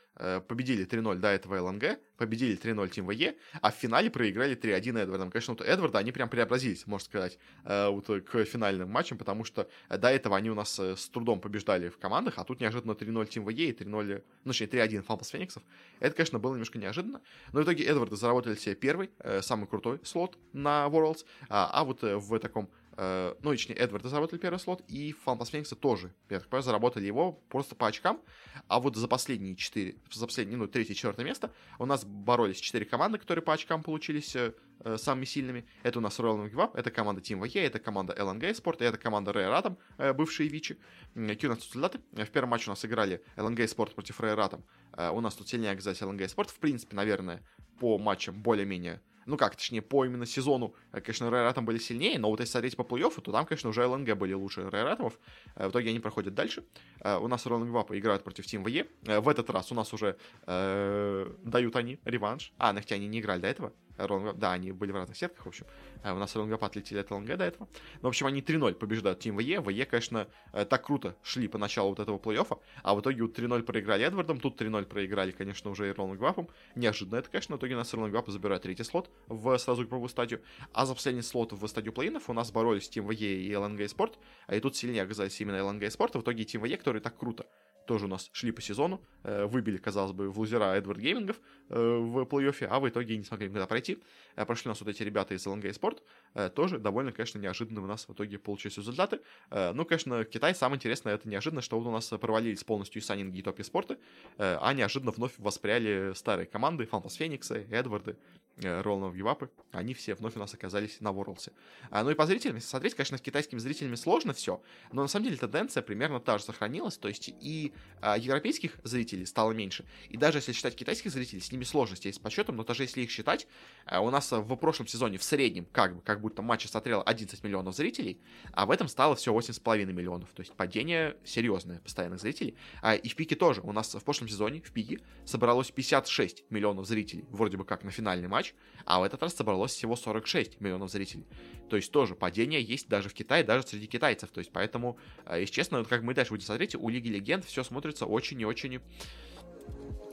[0.47, 5.31] победили 3-0 до этого ЛНГ, победили 3-0 Team VE, а в финале проиграли 3-1 Эдвардом.
[5.31, 9.69] Конечно, вот Эдварда, они прям преобразились, можно сказать, э, вот к финальным матчам, потому что
[9.89, 13.29] до этого они у нас э, с трудом побеждали в командах, а тут неожиданно 3-0
[13.29, 15.63] Team VE и 3-0, ну, точнее, 3-1 Фампас Фениксов.
[15.99, 17.21] Это, конечно, было немножко неожиданно,
[17.53, 21.83] но в итоге Эдварды заработали себе первый, э, самый крутой слот на Worlds, а, а
[21.85, 22.69] вот в таком
[23.01, 27.05] Э, ну, точнее, Эдварда заработали первый слот, и Фанпас Феникса тоже, я так понимаю, заработали
[27.05, 28.19] его просто по очкам,
[28.67, 32.85] а вот за последние четыре, за последние, ну, третье, четвертое место у нас боролись четыре
[32.85, 35.65] команды, которые по очкам получились э, э самыми сильными.
[35.83, 39.31] Это у нас Royal Give это команда Team VE, это команда LNG Sport, это команда
[39.31, 40.77] Rare Atom, э, бывшие Вичи.
[41.13, 41.99] Какие у нас тут результаты?
[42.11, 44.61] В первом матче у нас играли LNG Sport против Rare Atom.
[44.97, 46.49] Э, у нас тут сильнее оказались LNG Sport.
[46.49, 47.45] В принципе, наверное,
[47.79, 52.29] по матчам более-менее ну как, точнее, по именно сезону, э, конечно, Рейратом были сильнее, но
[52.29, 55.19] вот если смотреть по плей-оффу, то там, конечно, уже ЛНГ были лучше Рейратомов.
[55.55, 56.63] Э, в итоге они проходят дальше.
[57.01, 59.21] Э, у нас Роллинг Вапа играют против Team VE.
[59.21, 62.51] В этот раз у нас уже э, дают они реванш.
[62.57, 63.73] А, хотя они не играли до этого.
[64.07, 65.65] Ронга, да, они были в разных сетках, в общем.
[66.03, 67.67] У нас Ронгапад летели от ЛНГ до этого.
[68.01, 69.63] Но, в общем, они 3-0 побеждают Team VE.
[69.63, 73.63] VE, конечно, так круто шли по началу вот этого плей-оффа, а в итоге вот 3-0
[73.63, 76.49] проиграли Эдвардом, тут 3-0 проиграли, конечно, уже и Ронгвапом.
[76.75, 80.41] Неожиданно это, конечно, в итоге нас Ронгвапа забирает третий слот в сразу групповую стадию.
[80.73, 84.15] А за последний слот в стадию плей-инов у нас боролись Team VE и LNG Sport,
[84.47, 87.45] а и тут сильнее оказались именно LNG Sport, в итоге Team VE, который так круто
[87.89, 91.75] тоже у нас шли по сезону, э, выбили, казалось бы, в лузера Эдвард Геймингов э,
[91.75, 93.97] в плей-оффе, а в итоге не смогли никуда пройти.
[94.35, 97.87] Э, прошли у нас вот эти ребята из LNG Sport, тоже довольно, конечно, неожиданно у
[97.87, 99.21] нас в итоге получились результаты.
[99.49, 103.39] Ну, конечно, Китай, самое интересное, это неожиданно, что вот у нас провалились полностью и Санинги,
[103.39, 103.97] и Топи Спорты,
[104.37, 108.15] а неожиданно вновь воспряли старые команды, Фантас Фениксы, Эдварды,
[108.57, 111.51] Ролланов Гивапы, они все вновь у нас оказались на Ворлсе.
[111.91, 115.25] Ну и по зрителям, если смотреть, конечно, с китайскими зрителями сложно все, но на самом
[115.25, 119.85] деле тенденция примерно та же сохранилась, то есть и а, европейских зрителей стало меньше.
[120.09, 123.01] И даже если считать китайских зрителей, с ними сложности есть с подсчетом, но даже если
[123.01, 123.47] их считать,
[123.85, 127.43] а, у нас в прошлом сезоне в среднем, как бы, как будто матч смотрело 11
[127.43, 128.19] миллионов зрителей,
[128.51, 130.29] а в этом стало все 8,5 миллионов.
[130.33, 132.55] То есть падение серьезное постоянных зрителей.
[132.81, 133.61] А, и в пике тоже.
[133.61, 137.91] У нас в прошлом сезоне в пике собралось 56 миллионов зрителей, вроде бы как на
[137.91, 138.38] финальный матч,
[138.85, 141.25] а в этот раз собралось всего 46 миллионов зрителей.
[141.69, 144.31] То есть тоже падение есть даже в Китае, даже среди китайцев.
[144.31, 144.97] То есть поэтому,
[145.31, 148.45] если честно, вот как мы дальше будем смотреть, у Лиги Легенд все смотрится очень и
[148.45, 148.81] очень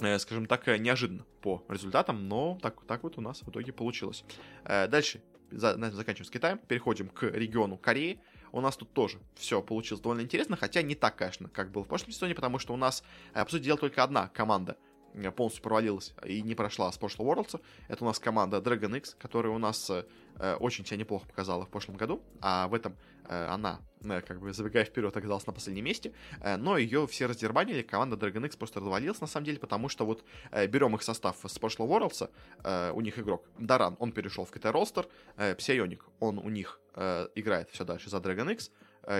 [0.00, 3.72] э, скажем так, э, неожиданно по результатам, но так, так вот у нас в итоге
[3.72, 4.24] получилось.
[4.64, 8.20] Э, дальше, за, на этом заканчиваем с Китаем, переходим к региону Кореи.
[8.52, 11.88] У нас тут тоже все получилось довольно интересно, хотя не так, конечно, как было в
[11.88, 14.76] прошлом сезоне, потому что у нас, по сути дела, только одна команда
[15.37, 17.61] полностью провалилась и не прошла с прошлого Worlds.
[17.88, 19.90] Это у нас команда Dragon X, которая у нас
[20.61, 22.96] очень себя неплохо показала в прошлом году, а в этом
[23.29, 26.12] она, как бы забегая вперед, оказалась на последнем месте,
[26.59, 30.24] но ее все раздербанили, команда Dragon X просто развалилась на самом деле, потому что вот
[30.68, 35.09] берем их состав с прошлого Worlds, у них игрок Даран, он перешел в КТ Ростер,
[35.57, 36.81] Псионик, он у них
[37.35, 38.70] играет все дальше за Dragon X,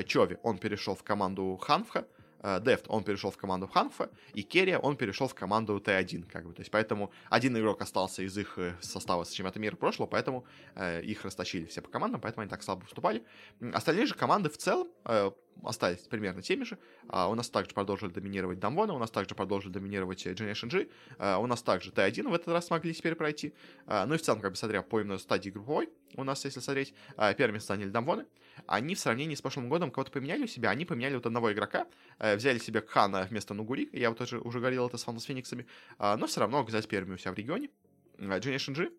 [0.05, 2.07] Чови, он перешел в команду Ханфха,
[2.43, 6.53] Дефт, он перешел в команду Ханфа, и Керри, он перешел в команду Т1, как бы,
[6.53, 10.45] то есть поэтому один игрок остался из их э, состава с чемпионата мира прошлого, поэтому
[10.75, 13.25] э, их растащили все по командам, поэтому они так слабо выступали.
[13.73, 15.31] Остальные же команды в целом э,
[15.63, 16.79] остались примерно теми же.
[17.09, 21.39] А у нас также продолжили доминировать Дамвона, у нас также продолжили доминировать Generation G, а
[21.39, 23.55] у нас также Т1 в этот раз смогли теперь пройти.
[23.87, 26.61] А, ну и в целом, как бы смотря по именно стадии групповой, у нас, если
[26.61, 28.27] смотреть, а, первое место заняли Дамвоны.
[28.67, 31.87] Они в сравнении с прошлым годом кого-то поменяли у себя, они поменяли вот одного игрока,
[32.19, 35.67] а, взяли себе Хана вместо Нугури, я вот тоже уже говорил это с Фантас Фениксами,
[35.99, 37.71] а, но все равно оказались первыми у себя в регионе.
[38.19, 38.91] Generation G,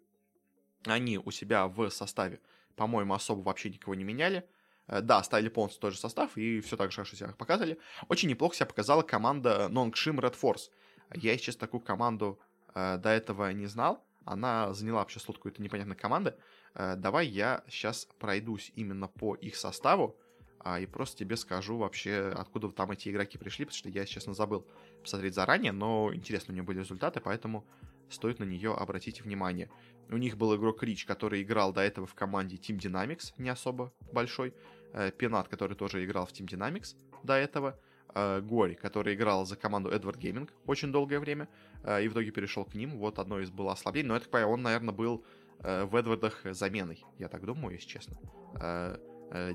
[0.85, 2.39] они у себя в составе,
[2.75, 4.47] по-моему, особо вообще никого не меняли.
[4.87, 7.77] Э, да, ставили полностью тот же состав и все так же хорошо себя показали.
[8.07, 10.69] Очень неплохо себя показала команда Нонгшим Red Force.
[11.13, 12.39] Я, честно, такую команду
[12.73, 14.03] э, до этого не знал.
[14.25, 16.35] Она заняла вообще слот какой-то непонятной команды.
[16.77, 20.15] Э, давай я сейчас пройдусь именно по их составу
[20.63, 24.33] э, и просто тебе скажу вообще, откуда там эти игроки пришли, потому что я, честно,
[24.33, 24.65] забыл
[25.01, 27.65] посмотреть заранее, но интересно у нее были результаты, поэтому
[28.09, 29.69] стоит на нее обратить внимание.
[30.09, 33.91] У них был игрок Рич, который играл до этого в команде Team Dynamics, не особо
[34.13, 34.53] большой.
[34.93, 37.79] Э, Пенат, который тоже играл в Team Dynamics до этого,
[38.13, 41.49] э, Гори, который играл за команду Edward Gaming очень долгое время,
[42.01, 42.97] и в итоге перешел к ним.
[42.97, 45.23] Вот одно из было ослаблений, но это, он, наверное, был
[45.59, 48.17] в Эдвардах заменой, я так думаю, если честно.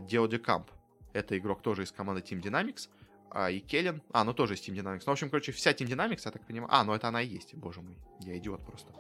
[0.07, 0.71] Диоди Камп,
[1.13, 2.89] это игрок тоже из команды Team Dynamics,
[3.31, 5.05] а, и Келлен, а, ну тоже из Team Dynamics.
[5.07, 7.27] Ну, в общем, короче, вся Team Dynamics, я так понимаю, а, ну это она и
[7.27, 8.93] есть, боже мой, я идиот просто.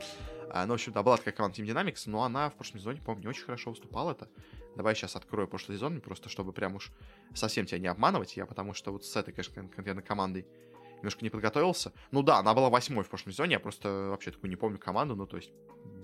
[0.54, 3.22] Ну, в общем, да, была такая команда Team Dynamics, но она в прошлом сезоне, по-моему,
[3.22, 4.12] не очень хорошо выступала.
[4.12, 4.28] Это
[4.76, 6.90] Давай сейчас открою прошлый сезон, просто чтобы прям уж
[7.34, 8.36] совсем тебя не обманывать.
[8.36, 10.46] Я потому что вот с этой, конечно, конкретно командой
[11.02, 11.92] немножко не подготовился.
[12.10, 15.14] Ну да, она была восьмой в прошлом сезоне, я просто вообще такую не помню команду,
[15.14, 15.52] ну то есть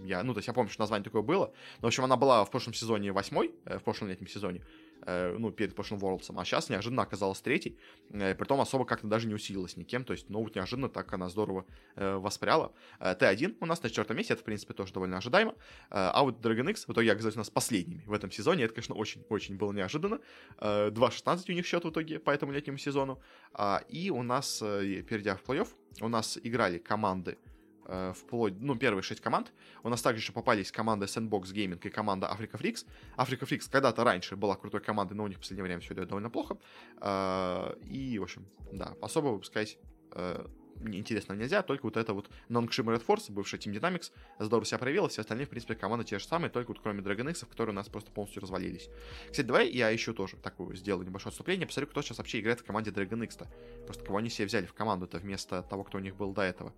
[0.05, 2.45] я, ну то есть я помню, что название такое было, но в общем она была
[2.45, 6.45] в прошлом сезоне восьмой, э, в прошлом летнем сезоне, Э, ну, перед прошлым Worlds, а
[6.45, 7.79] сейчас неожиданно оказалась третьей,
[8.11, 11.29] э, притом особо как-то даже не усилилась никем, то есть, ну, вот неожиданно так она
[11.29, 12.73] здорово э, воспряла.
[13.01, 15.55] Т1 у нас на четвертом месте, это, в принципе, тоже довольно ожидаемо,
[15.91, 18.95] а вот Dragon X в итоге оказались у нас последними в этом сезоне, это, конечно,
[18.95, 20.21] очень-очень было неожиданно.
[20.59, 23.21] 2-16 у них счет в итоге по этому летнему сезону,
[23.53, 25.69] а, и у нас, перейдя в плей-офф,
[26.01, 27.39] у нас играли команды
[27.89, 29.53] э, вплоть, ну, первые шесть команд.
[29.83, 32.87] У нас также еще попались команда Sandbox Gaming и команда Africa Freaks.
[33.17, 36.09] Africa Freaks когда-то раньше была крутой командой, но у них в последнее время все идет
[36.09, 36.57] довольно плохо.
[37.01, 39.79] Э, и, в общем, да, особо, сказать,
[40.13, 40.47] э,
[40.87, 45.09] интересно нельзя, только вот это вот Non-Kshim Red Force, бывшая Team Dynamics, здорово себя проявила,
[45.09, 47.77] все остальные, в принципе, команды те же самые, только вот кроме Dragon X, которые у
[47.77, 48.89] нас просто полностью развалились.
[49.31, 52.65] Кстати, давай я еще тоже такую сделаю небольшое отступление, посмотрю, кто сейчас вообще играет в
[52.65, 53.49] команде Dragon X-то.
[53.87, 56.73] Просто кого они себе взяли в команду-то вместо того, кто у них был до этого.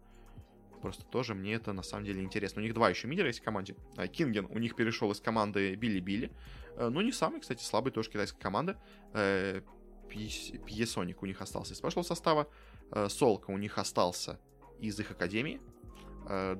[0.80, 2.60] Просто тоже мне это на самом деле интересно.
[2.60, 3.76] У них два еще мидера есть в команде.
[3.96, 6.32] А, Кинген у них перешел из команды Билли-Билли.
[6.76, 8.78] Э, ну, не самый, кстати, слабый тоже китайская команда.
[9.12, 9.60] Э,
[10.08, 12.48] Пьесоник у них остался из прошлого состава.
[12.90, 14.40] Э, Солка у них остался
[14.80, 15.60] из их академии.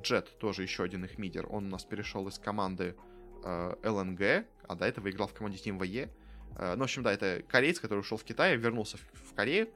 [0.01, 1.47] Джет тоже еще один их мидер.
[1.49, 2.95] Он у нас перешел из команды
[3.43, 6.09] ЛНГ, а до этого играл в команде Team VE.
[6.75, 9.69] Ну, в общем, да, это кореец, который ушел в Китай, вернулся в Корею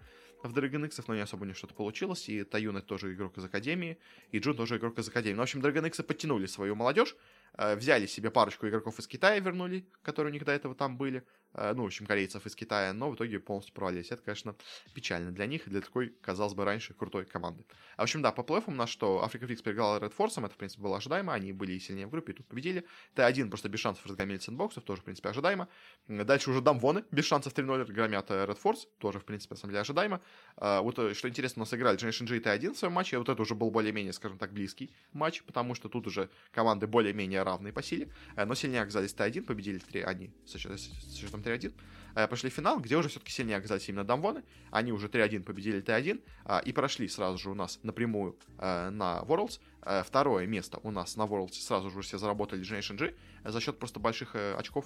[0.47, 2.29] в Dragon X, но не особо не что-то получилось.
[2.29, 3.97] И Таюн это тоже игрок из Академии,
[4.31, 5.36] и Джун тоже игрок из Академии.
[5.36, 7.15] Ну, в общем, Dragon X подтянули свою молодежь,
[7.58, 11.23] э, взяли себе парочку игроков из Китая, вернули, которые у них до этого там были.
[11.55, 14.11] Э, ну, в общем, корейцев из Китая, но в итоге полностью провалились.
[14.11, 14.55] Это, конечно,
[14.93, 17.65] печально для них и для такой, казалось бы, раньше крутой команды.
[17.95, 20.53] А, в общем, да, по плей-оффам у нас что, Afreeca Freecs проиграла Red Force, это,
[20.53, 22.85] в принципе, было ожидаемо, они были сильнее в группе, и тут победили.
[23.15, 25.67] Т1 просто без шансов разгромили Sandbox ов, тоже, в принципе, ожидаемо.
[26.07, 29.59] Дальше уже DAMWON ы без шансов 3-0 громят э, Red Force, тоже, в принципе, на
[29.59, 30.21] самом деле, ожидаемо.
[30.57, 33.17] А, вот, э, что интересно, у нас играли Generation G и Т1 в своем матче,
[33.17, 37.43] вот это уже был более-менее, скажем так, близкий матч, потому что тут уже команды более-менее
[37.43, 41.73] равные по силе, но сильнее оказались Т1, победили 3, они со счетом 3-1.
[42.15, 44.43] Э, пошли в финал, где уже все-таки сильнее оказались именно Дамвоны.
[44.71, 49.19] Они уже 3-1 победили Т1 а, и прошли сразу же у нас напрямую э, на
[49.27, 49.60] Worlds.
[49.81, 53.77] Э, второе место у нас на Worlds сразу же все заработали Generation G за счет
[53.77, 54.86] просто больших очков.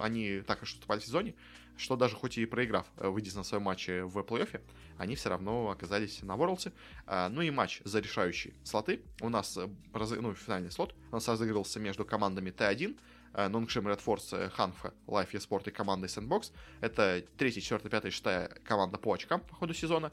[0.00, 1.34] Они так и выступали в сезоне,
[1.76, 4.60] что даже хоть и проиграв, выйдя на своем матче в плей-оффе,
[4.98, 6.72] они все равно оказались на Worlds.
[7.30, 9.02] Ну и матч за решающие слоты.
[9.20, 12.98] У нас, ну, финальный слот у нас разыгрывался между командами Т1,
[13.48, 16.52] Нонгшим Red Force, Ханфа, Life eSport и команда Sandbox.
[16.82, 20.12] Это третья, четвертая, пятая, шестая команда по очкам по ходу сезона.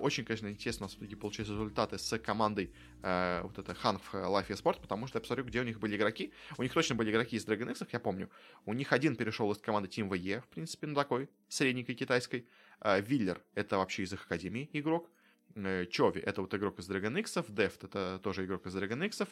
[0.00, 5.06] Очень, конечно, интересно у нас получились результаты с командой вот это Ханф Life eSport, потому
[5.06, 6.34] что я посмотрю, где у них были игроки.
[6.58, 8.28] У них точно были игроки из Dragon X, я помню.
[8.66, 12.46] У них один перешел из команды Team VE, в принципе, ну такой, средненькой китайской.
[12.82, 15.10] Виллер— это вообще из их академии игрок.
[15.54, 19.22] Э, Чови— это вот игрок из Dragon X, Дефт— это тоже игрок из Dragon X,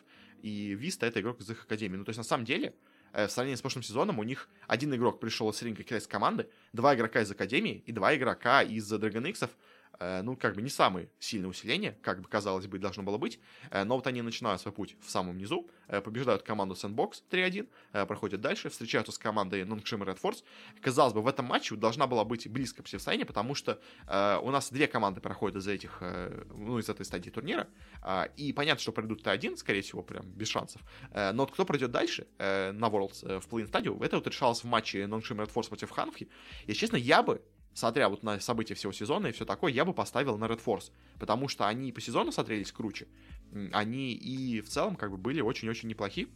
[0.42, 1.96] и Виста— это игрок из их академии.
[1.96, 2.74] Ну, то есть, на самом деле,
[3.12, 6.50] э, в сравнении с прошлым сезоном у них один игрок пришел из средней китайской команды,
[6.72, 9.44] два игрока из Академии и два игрока из Dragon X,
[10.00, 13.84] ну, как бы не самое сильное усиление, как бы, казалось бы, должно было быть, э,
[13.84, 18.40] но вот они начинают свой путь в самом низу, э, побеждают команду Sandbox 3-1, проходят
[18.40, 20.44] дальше, встречаются с командой Nongshim Red Force.
[20.80, 24.86] Казалось бы, в этом матче должна была быть близко противостояние, потому что у нас две
[24.86, 27.66] команды проходят из этих, ну, из этой стадии турнира,
[28.36, 30.82] и понятно, что пройдут Т1, скорее всего, прям без шансов,
[31.12, 35.02] но вот кто пройдет дальше на Worlds в плей стадию, это вот решалось в матче
[35.02, 36.28] Nongshim Red Force против Ханфи.
[36.66, 37.42] И, честно, я бы
[37.78, 40.90] смотря вот на события всего сезона и все такое, я бы поставил на Red Force,
[41.18, 43.06] потому что они по сезону смотрелись круче,
[43.72, 46.28] они и в целом как бы были очень-очень неплохи.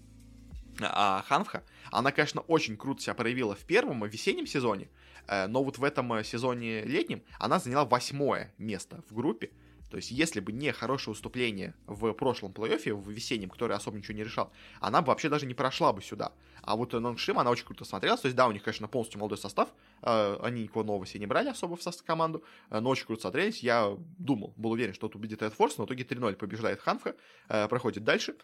[0.81, 4.89] А Ханфха, она, конечно, очень круто себя проявила в первом весеннем сезоне,
[5.27, 9.51] э, но вот в этом э, сезоне летнем она заняла восьмое место в группе,
[9.93, 14.15] то есть, если бы не хорошее выступление в прошлом плей-оффе, в весеннем, который особо ничего
[14.15, 14.51] не решал,
[14.81, 16.33] она бы вообще даже не прошла бы сюда.
[16.63, 18.23] А вот Нонгшим, она очень круто смотрелась.
[18.23, 19.69] То есть, да, у них, конечно, полностью молодой состав.
[20.01, 23.21] Э, они никого нового себе не брали особо в состав команду, э, но очень круто
[23.21, 23.63] смотрелись.
[23.63, 27.15] Я думал, был уверен, что тут убедит Эд Форс, но в итоге 3-0 побеждает Ханфа,
[27.51, 28.35] э, проходит дальше,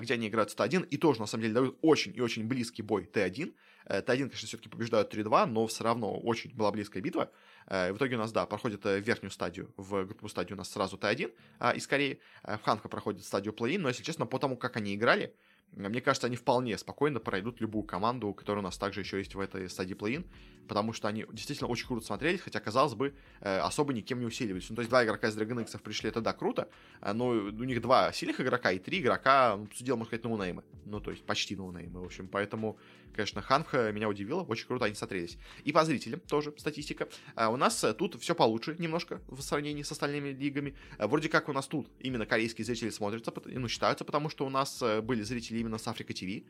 [0.00, 2.82] где они играют с Т1, и тоже, на самом деле, дают очень и очень близкий
[2.82, 3.54] бой Т1.
[3.88, 7.30] Т1, конечно, все-таки побеждают 3-2, но все равно очень была близкая битва.
[7.66, 11.32] В итоге у нас, да, проходит верхнюю стадию, в групповую стадию у нас сразу Т1
[11.74, 12.20] из Кореи.
[12.44, 15.34] В Ханха проходит стадию плей но, если честно, по тому, как они играли,
[15.72, 19.40] мне кажется, они вполне спокойно пройдут любую команду, которая у нас также еще есть в
[19.40, 20.24] этой стадии плей
[20.66, 24.68] потому что они действительно очень круто смотрелись, хотя, казалось бы, э, особо никем не усиливались.
[24.68, 26.68] Ну, то есть два игрока из Dragon X пришли, это да, круто,
[27.00, 30.64] э, но у них два сильных игрока и три игрока, ну, судил, можно сказать, ноунеймы.
[30.84, 32.78] Ну, то есть почти ноунеймы, в общем, поэтому,
[33.16, 35.38] конечно, Ханха меня удивила, очень круто они смотрелись.
[35.64, 37.08] И по зрителям тоже статистика.
[37.34, 40.76] А у нас тут все получше немножко в сравнении с остальными лигами.
[40.98, 44.82] Вроде как у нас тут именно корейские зрители смотрятся, ну, считаются, потому что у нас
[45.02, 46.44] были зрители именно с Африка ТВ.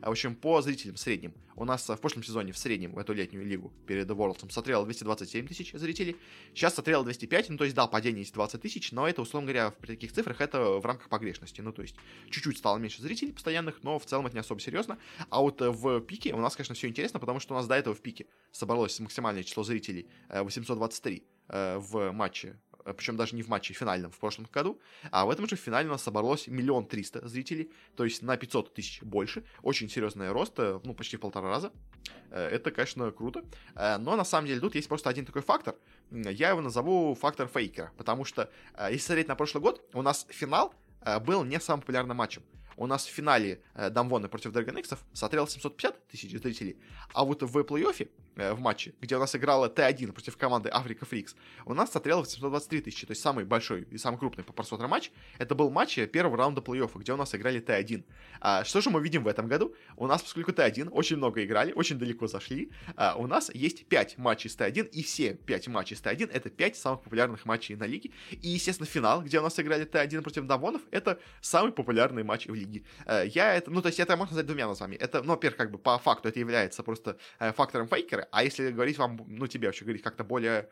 [0.00, 1.32] В общем, по зрителям в среднем.
[1.54, 5.46] У нас в прошлом сезоне в среднем в эту летнюю лигу перед Worlds смотрело 227
[5.46, 6.16] тысяч зрителей.
[6.54, 9.70] Сейчас смотрело 205, ну то есть да, падение есть 20 тысяч, но это, условно говоря,
[9.70, 11.60] при таких цифрах это в рамках погрешности.
[11.60, 11.94] Ну то есть
[12.30, 14.98] чуть-чуть стало меньше зрителей постоянных, но в целом это не особо серьезно.
[15.30, 16.34] А вот в пике.
[16.34, 19.42] У нас, конечно, все интересно, потому что у нас до этого в пике собралось максимальное
[19.42, 24.18] число зрителей 823 э, э, в матче Э, причем даже не в матче финальном в
[24.18, 28.22] прошлом году, а в этом же финале у нас собралось миллион триста зрителей, то есть
[28.22, 31.72] на 500 тысяч больше, очень серьезный рост, ну, почти в полтора раза,
[32.30, 33.44] это, конечно, круто,
[33.74, 35.76] но на самом деле тут есть просто один такой фактор,
[36.10, 38.50] я его назову фактор фейкера, потому что,
[38.90, 40.74] если смотреть на прошлый год, у нас финал
[41.22, 42.42] был не самым популярным матчем,
[42.76, 46.76] у нас в финале э, DAMWON а против X смотрел 750 тысяч зрителей,
[47.14, 51.34] а вот в плей-оффе в матче, где у нас играла Т1 против команды Afreeca Freecs,
[51.66, 55.10] у нас смотрело 823 тысячи, то есть самый большой и самый крупный по просмотрам матч.
[55.38, 58.04] Это был матч первого раунда плей-оффа, где у нас играли Т1.
[58.40, 59.74] А, что же мы видим в этом году?
[59.96, 64.18] У нас, поскольку Т1 очень много играли, очень далеко зашли, а, у нас есть 5
[64.18, 67.84] матчей с Т1, и все 5 матчей с Т1 это 5 самых популярных матчей на
[67.84, 68.10] лиге.
[68.30, 72.46] И, естественно, финал, где у нас играли Т1 против DAMWON ов, это самый популярный матч
[72.46, 72.84] в лиге.
[73.06, 75.02] А, я это, ну, то есть это можно назвать двумя названиями.
[75.02, 78.44] Это, ну, во-первых, как бы по факту это является просто э, фактором Faker а, а
[78.44, 80.68] если говорить вам, ну, тебе вообще говорить как-то более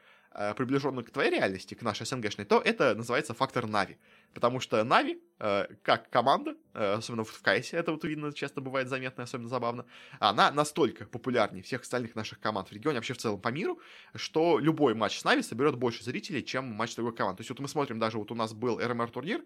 [0.57, 3.99] приближенную к твоей реальности, к нашей СНГшной, то это называется фактор Нави.
[4.33, 8.89] Потому что Нави, э, как команда, э, особенно в КСе, это вот видно, часто бывает
[8.89, 9.87] заметно, особенно забавно,
[10.21, 13.81] она настолько популярнее всех остальных наших команд в регионе, вообще в целом по миру,
[14.15, 17.39] что любой матч с Нави соберет больше зрителей, чем матч другой команды.
[17.39, 19.43] То есть вот мы смотрим, даже вот у нас был РМР-турнир,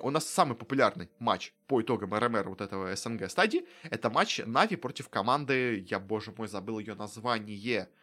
[0.00, 4.76] у нас самый популярный матч по итогам РМР вот этого СНГ стадии, это матч Нави
[4.76, 8.01] против команды, я, боже мой, забыл ее название, Э,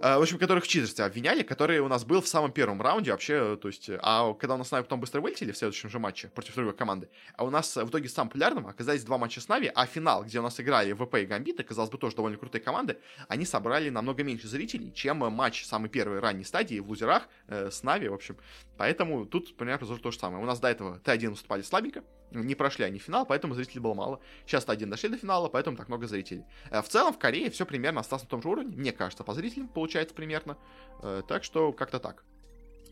[0.00, 3.56] в общем, которых в читерстве обвиняли, который у нас был в самом первом раунде вообще,
[3.56, 6.28] то есть, а когда у нас с Нави потом быстро вылетели в следующем же матче
[6.28, 9.70] против другой команды, а у нас в итоге самым популярным оказались два матча с Нави,
[9.72, 12.98] а финал, где у нас играли ВП и Гамбиты, казалось бы, тоже довольно крутые команды,
[13.28, 17.82] они собрали намного меньше зрителей, чем матч самой первой ранней стадии в лузерах э, с
[17.82, 18.36] Нави, в общем,
[18.76, 20.42] поэтому тут примерно произошло то же самое.
[20.42, 22.02] У нас до этого Т1 выступали слабенько,
[22.32, 24.20] не прошли они финал, поэтому зрителей было мало.
[24.46, 26.44] Сейчас Т1 дошли до финала, поэтому так много зрителей.
[26.70, 29.34] Э, в целом в Корее все примерно осталось на том же уровне, мне кажется, по
[29.34, 30.56] зрителям получается примерно.
[31.02, 32.24] Э, так что как-то так.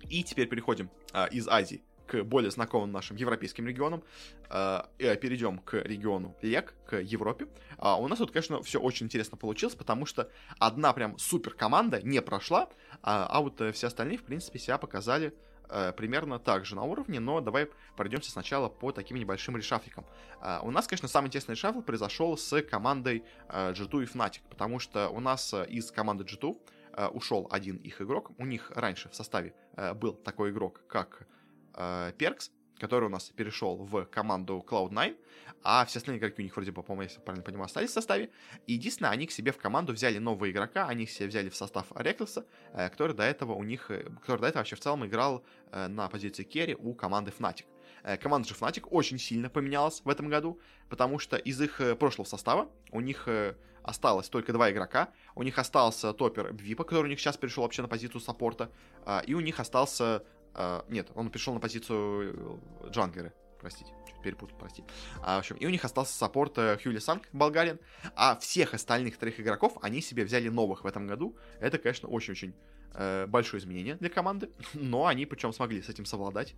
[0.08, 4.02] И теперь переходим а, из Азии к более знакомым нашим европейским регионам,
[4.48, 7.46] э, перейдем к региону ЛЕК, к Европе.
[7.78, 12.02] А у нас тут, конечно, все очень интересно получилось, потому что одна прям супер команда
[12.02, 12.68] не прошла,
[13.02, 15.49] а, а вот все остальные, в принципе, себя показали э,
[15.96, 20.04] примерно так же на уровне, но давай пройдемся сначала по таким небольшим решафликам.
[20.40, 24.78] Э, у нас, конечно, самый интересный решафл произошел с командой э, G2 и Fnatic, потому
[24.78, 26.56] что у нас э, из команды G2
[26.92, 28.30] э, ушел один их игрок.
[28.38, 31.26] У них раньше в составе э, был такой игрок, как
[31.74, 32.50] э, Перкс,
[32.80, 35.16] который у нас перешел в команду Cloud9,
[35.62, 38.30] а все остальные игроки у них вроде бы, по-моему, если правильно понимаю, остались в составе.
[38.66, 41.86] И единственное, они к себе в команду взяли нового игрока, они себе взяли в состав
[41.94, 45.44] Реклеса, э, который до этого у них, э, который до этого вообще в целом играл
[45.72, 47.64] э, на позиции керри у команды Fnatic.
[48.22, 50.58] Команда же Fnatic очень сильно поменялась в этом году,
[50.88, 53.28] потому что из их прошлого состава у них
[53.82, 55.10] осталось только два игрока.
[55.34, 58.70] У них остался топер Bwipo, который у них сейчас перешел вообще на позицию саппорта,
[59.26, 60.24] и у них остался
[60.54, 64.88] э, нет, он перешел на позицию э, джанглера, простите, чуть перепутал, простите.
[65.22, 67.78] А, в общем, и у них остался саппорт э, Hylissang, болгарин,
[68.16, 71.36] а всех остальных трех игроков они себе взяли новых в этом году.
[71.60, 72.54] Это, конечно, очень-очень
[72.94, 76.54] uh, большое изменение для команды, но они причем смогли с этим совладать.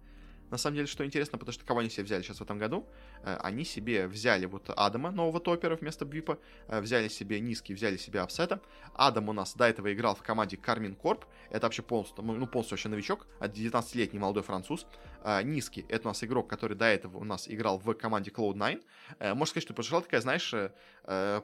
[0.52, 2.86] На самом деле, что интересно, потому что кого они себе взяли сейчас в этом году?
[3.22, 6.38] Э, они себе взяли вот Адама, нового топера вместо Бвипа,
[6.68, 8.60] э, взяли себе низкий, взяли себе Апсета.
[8.92, 12.74] Адам у нас до этого играл в команде Кармин Корп, это вообще полностью, ну, полностью
[12.74, 14.86] вообще новичок, 19-летний молодой француз.
[15.24, 18.82] Э, низкий, это у нас игрок, который до этого у нас играл в команде Cloud9.
[19.20, 20.54] Можно сказать, что произошла такая, знаешь,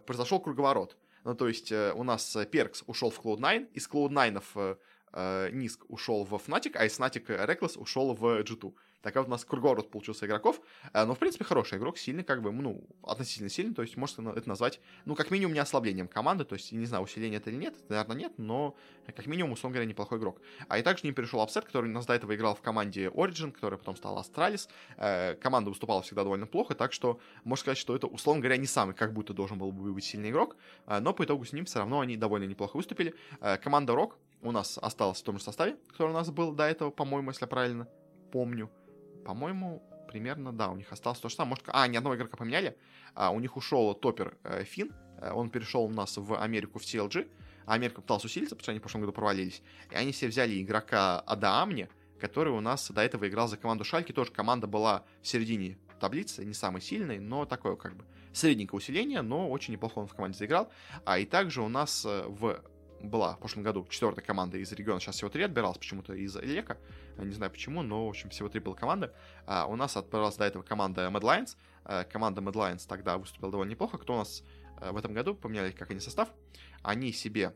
[0.04, 0.98] произошел круговорот.
[1.24, 4.78] Ну, то есть у нас Perkz ушел в Cloud9, из Cloud9
[5.52, 8.74] Nisqy ушел в Fnatic, а из Fnatic Rekkles ушел в G2.
[9.02, 10.60] Такая вот у нас круговорот получился игроков.
[10.92, 13.74] Э, но, в принципе, хороший игрок, сильный, как бы, ну, относительно сильный.
[13.74, 16.44] То есть, можно это назвать, ну, как минимум, не ослаблением команды.
[16.44, 18.76] То есть, не знаю, усиление это или нет, наверное, нет, но,
[19.06, 20.40] как минимум, условно говоря, неплохой игрок.
[20.68, 23.06] А и также к ним перешел Upset, который у нас до этого играл в команде
[23.06, 24.68] Origin, который потом стал Astralis.
[24.96, 28.66] Э, команда выступала всегда довольно плохо, так что, можно сказать, что это, условно говоря, не
[28.66, 30.56] самый, как будто должен был бы быть сильный игрок.
[30.86, 33.14] Э, но по итогу с ним все равно они довольно неплохо выступили.
[33.62, 36.90] Команда Рок у нас осталась в том же составе, который у нас был до этого,
[36.90, 37.88] по-моему, если я правильно
[38.32, 38.70] помню.
[39.24, 41.50] По-моему, примерно, да, у них осталось то же самое.
[41.50, 42.76] Может, а, ни одного игрока поменяли.
[43.14, 44.92] А, у них ушел топер э, Фин.
[45.20, 47.28] Э, он перешел у нас в Америку в CLG.
[47.66, 49.62] А Америка пыталась усилиться, потому что они в прошлом году провалились.
[49.90, 51.88] И они все взяли игрока Адаамни,
[52.18, 54.12] который у нас до этого играл за команду Шальки.
[54.12, 59.22] Тоже команда была в середине таблицы, не самый сильный, но такое как бы средненькое усиление,
[59.22, 60.70] но очень неплохо он в команде заиграл.
[61.04, 62.62] А и также у нас э, в
[63.00, 66.78] была в прошлом году четвертая команда из региона, сейчас всего три отбиралась почему-то из Лека,
[67.16, 69.10] не знаю почему, но, в общем, всего три была команды.
[69.46, 73.50] А у нас отбиралась до этого команда Mad Lions, а, команда Mad Lions тогда выступила
[73.50, 74.42] довольно неплохо, кто у нас
[74.76, 76.28] а, в этом году, поменяли как они состав,
[76.82, 77.54] они себе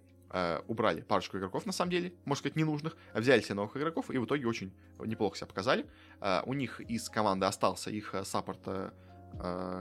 [0.66, 4.24] убрали парочку игроков, на самом деле, можно сказать, ненужных, взяли себе новых игроков и в
[4.24, 4.72] итоге очень
[5.04, 5.84] неплохо себя показали.
[6.46, 8.66] У них из команды остался их саппорт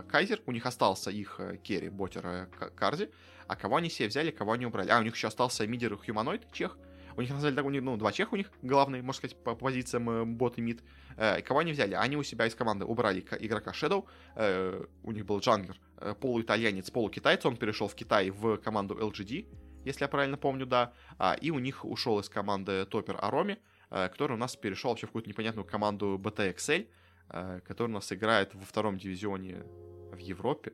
[0.10, 3.10] Kaiser, у них остался их керри, ботер Carzzy,
[3.52, 4.90] а кого они себе взяли, кого они убрали?
[4.90, 6.78] А, у них еще остался мидер Humanoid, чех.
[7.18, 10.10] У них, на самом деле, ну, два чеха у них главные, можно сказать, по позициям
[10.10, 10.82] э, бот и мид.
[11.18, 11.94] Э, кого они взяли?
[11.94, 14.06] Они у себя из команды убрали игрока Shadow.
[14.36, 17.46] Э, у них был джанглер, э, полуитальянец, полукитайец.
[17.46, 19.46] Он перешел в Китай в команду LGD,
[19.84, 20.94] если я правильно помню, да.
[21.18, 23.58] А, и у них ушел из команды топер Orome,
[23.90, 26.88] э, который у нас перешел вообще в какую-то непонятную команду BTXL,
[27.30, 29.64] э, который у нас играет во втором дивизионе
[30.14, 30.72] в Европе.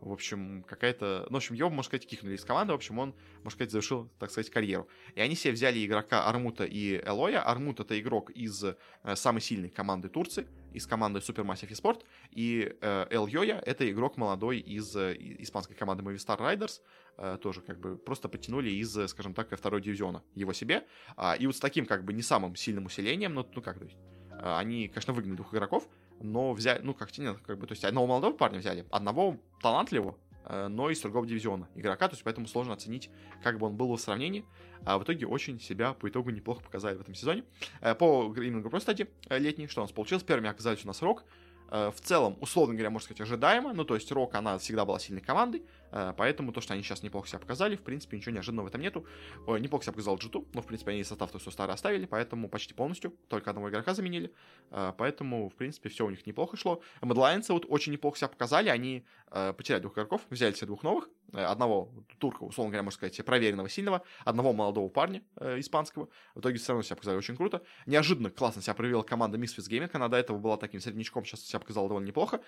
[0.00, 1.26] В общем, какая-то...
[1.28, 2.72] Ну, в общем, его, можно сказать, кикнули из команды.
[2.72, 4.88] В общем, он, можно сказать, завершил, так сказать, карьеру.
[5.14, 7.42] И они себе взяли игрока Армута и Элоя.
[7.42, 8.76] Армут— это игрок из э,
[9.14, 12.02] самой сильной команды Турции, из команды Supermassive eSport.
[12.30, 16.80] И э, Эльоя— это игрок молодой из э, испанской команды Movistar Riders.
[17.18, 20.86] Э, тоже как бы просто подтянули из, скажем так, второй дивизиона его себе.
[21.16, 23.84] А, и вот с таким как бы не самым сильным усилением, но, ну как, то
[23.84, 23.98] есть,
[24.30, 25.86] э, они, конечно, выгнали двух игроков,
[26.20, 30.16] но взяли, ну, как нет, как бы, то есть одного молодого парня взяли, одного талантливого,
[30.44, 33.10] э, но из другого дивизиона игрока, то есть поэтому сложно оценить,
[33.42, 34.44] как бы он был в сравнении.
[34.84, 37.44] А в итоге очень себя по итогу неплохо показали в этом сезоне.
[37.80, 41.02] Э, по именно групповой стадии э, летней, что у нас получилось, первыми оказались у нас
[41.02, 41.24] Рок,
[41.70, 43.72] в целом, условно говоря, можно сказать, ожидаемо.
[43.72, 45.62] Ну, то есть Рок, она всегда была сильной командой.
[45.92, 48.80] Э, поэтому то, что они сейчас неплохо себя показали, в принципе, ничего неожиданного в этом
[48.80, 49.04] нету.
[49.46, 52.74] Неплохо себя показал G2, но, в принципе, они состав то все старый оставили, поэтому почти
[52.74, 54.32] полностью, только одного игрока заменили.
[54.70, 56.82] Э, поэтому, в принципе, все у них неплохо шло.
[57.00, 61.08] Mad вот очень неплохо себя показали, они э, потеряли двух игроков, взяли себе двух новых,
[61.32, 65.22] одного турка, условно говоря, можно сказать, проверенного, сильного, одного молодого парня
[65.58, 66.08] испанского.
[66.34, 67.62] В итоге все равно себя показали очень круто.
[67.86, 71.60] Неожиданно классно себя проявила команда Misfits Gaming, она до этого была таким среднячком, сейчас себя
[71.60, 72.40] показала довольно неплохо.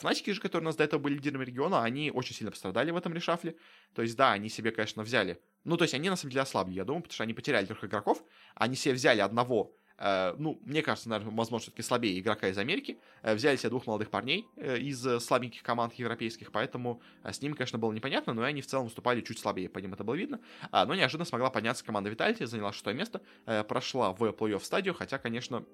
[0.00, 2.90] Фнатики же, которые у нас до этого были лидерами региона, они очень сильно пострадали играли
[2.90, 3.56] в этом решафле.
[3.94, 5.40] То есть, да, они себе, конечно, взяли.
[5.64, 7.84] Ну, то есть, они на самом деле ослабли, я думаю, потому что они потеряли трех
[7.84, 8.22] игроков.
[8.54, 12.98] Они себе взяли одного э, ну, мне кажется, наверное, возможно, все-таки слабее игрока из Америки.
[13.22, 17.40] Э, взяли себе двух молодых парней э, из э, слабеньких команд европейских, поэтому э, с
[17.40, 20.14] ними, конечно, было непонятно, но они в целом выступали чуть слабее, по ним это было
[20.14, 20.40] видно.
[20.70, 24.94] А, но неожиданно смогла подняться команда Vitality, заняла шестое место, э, прошла в плей-офф стадию,
[24.94, 25.64] хотя, конечно,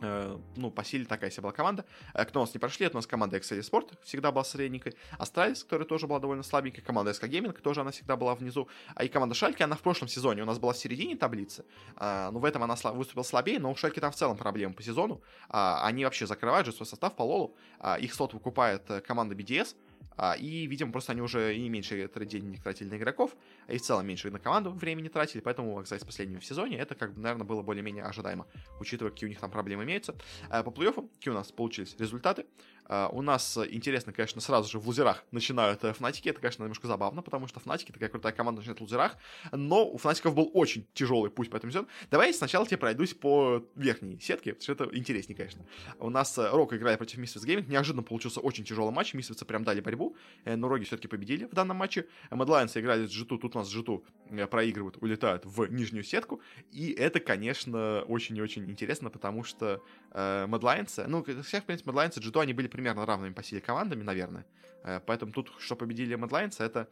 [0.00, 1.84] ну, по силе такая себе была команда.
[2.14, 4.94] Э, кто у нас не прошли, это у нас команда Excel Esports, всегда была средненькой.
[5.18, 6.82] Astralis, которая тоже была довольно слабенькой.
[6.82, 8.68] Команда SK Gaming, тоже она всегда была внизу.
[8.94, 11.64] А и команда Шальки, она в прошлом сезоне у нас была в середине таблицы.
[11.96, 14.82] А, ну, в этом она выступила слабее, но у Шальки там в целом проблемы по
[14.82, 15.22] сезону.
[15.48, 17.56] А, они вообще закрывают же свой состав по лолу.
[17.78, 19.74] А, их слот выкупает э, команда BDS.
[20.16, 23.36] А, и, видимо, просто они уже и меньше денег тратили на игроков,
[23.68, 26.78] и в целом меньше на команду времени тратили, поэтому оказались последними в сезоне.
[26.78, 28.46] Это, как бы, наверное, было более-менее ожидаемо,
[28.80, 30.14] учитывая, какие у них там проблемы имеются.
[30.50, 32.46] А, по плей-оффу, какие у нас получились результаты.
[32.86, 36.28] А, у нас интересно, конечно, сразу же в лузерах начинают э, Фнатики.
[36.28, 39.16] Это, конечно, немножко забавно, потому что Фнатики такая крутая команда начинает в лузерах.
[39.52, 41.88] Но у Fnatic ов был очень тяжелый путь по этому сезону.
[42.10, 45.64] Давай я сначала тебе пройдусь по верхней сетке, потому что это интереснее, конечно.
[45.98, 47.66] У нас э, Rogue играет против Misfits Gaming.
[47.68, 49.14] Неожиданно получился очень тяжелый матч.
[49.14, 52.06] Misfits прям дали борьбу, э, но Rogue все-таки победили в данном матче.
[52.30, 53.38] MAD Lions ы играли с G2.
[53.38, 56.42] Тут у нас G2 проигрывают, улетают в нижнюю сетку.
[56.70, 59.82] И это, конечно, очень и очень интересно, потому что
[60.14, 63.32] MAD Lions ы, ну, всех, в принципе, MAD Lions ы G2, они были примерно равными
[63.32, 64.44] по силе командами, наверное.
[64.82, 66.88] Э, поэтому тут, что победили MAD Lions, это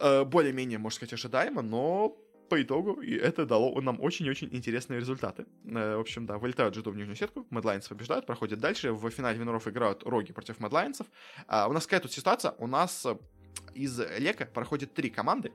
[0.00, 2.16] э, более-менее, можно сказать, ожидаемо, но
[2.48, 5.46] по итогу и это дало нам очень-очень интересные результаты.
[5.64, 8.92] Э, в общем, да, вылетают G2 в нижнюю сетку, MAD Lions побеждают, проходят дальше.
[8.92, 11.06] В финале winner ов играют Rogue против MAD Lions ов.
[11.46, 12.54] А у нас какая тут ситуация?
[12.58, 13.06] У нас
[13.74, 15.52] из LEC а проходит три команды,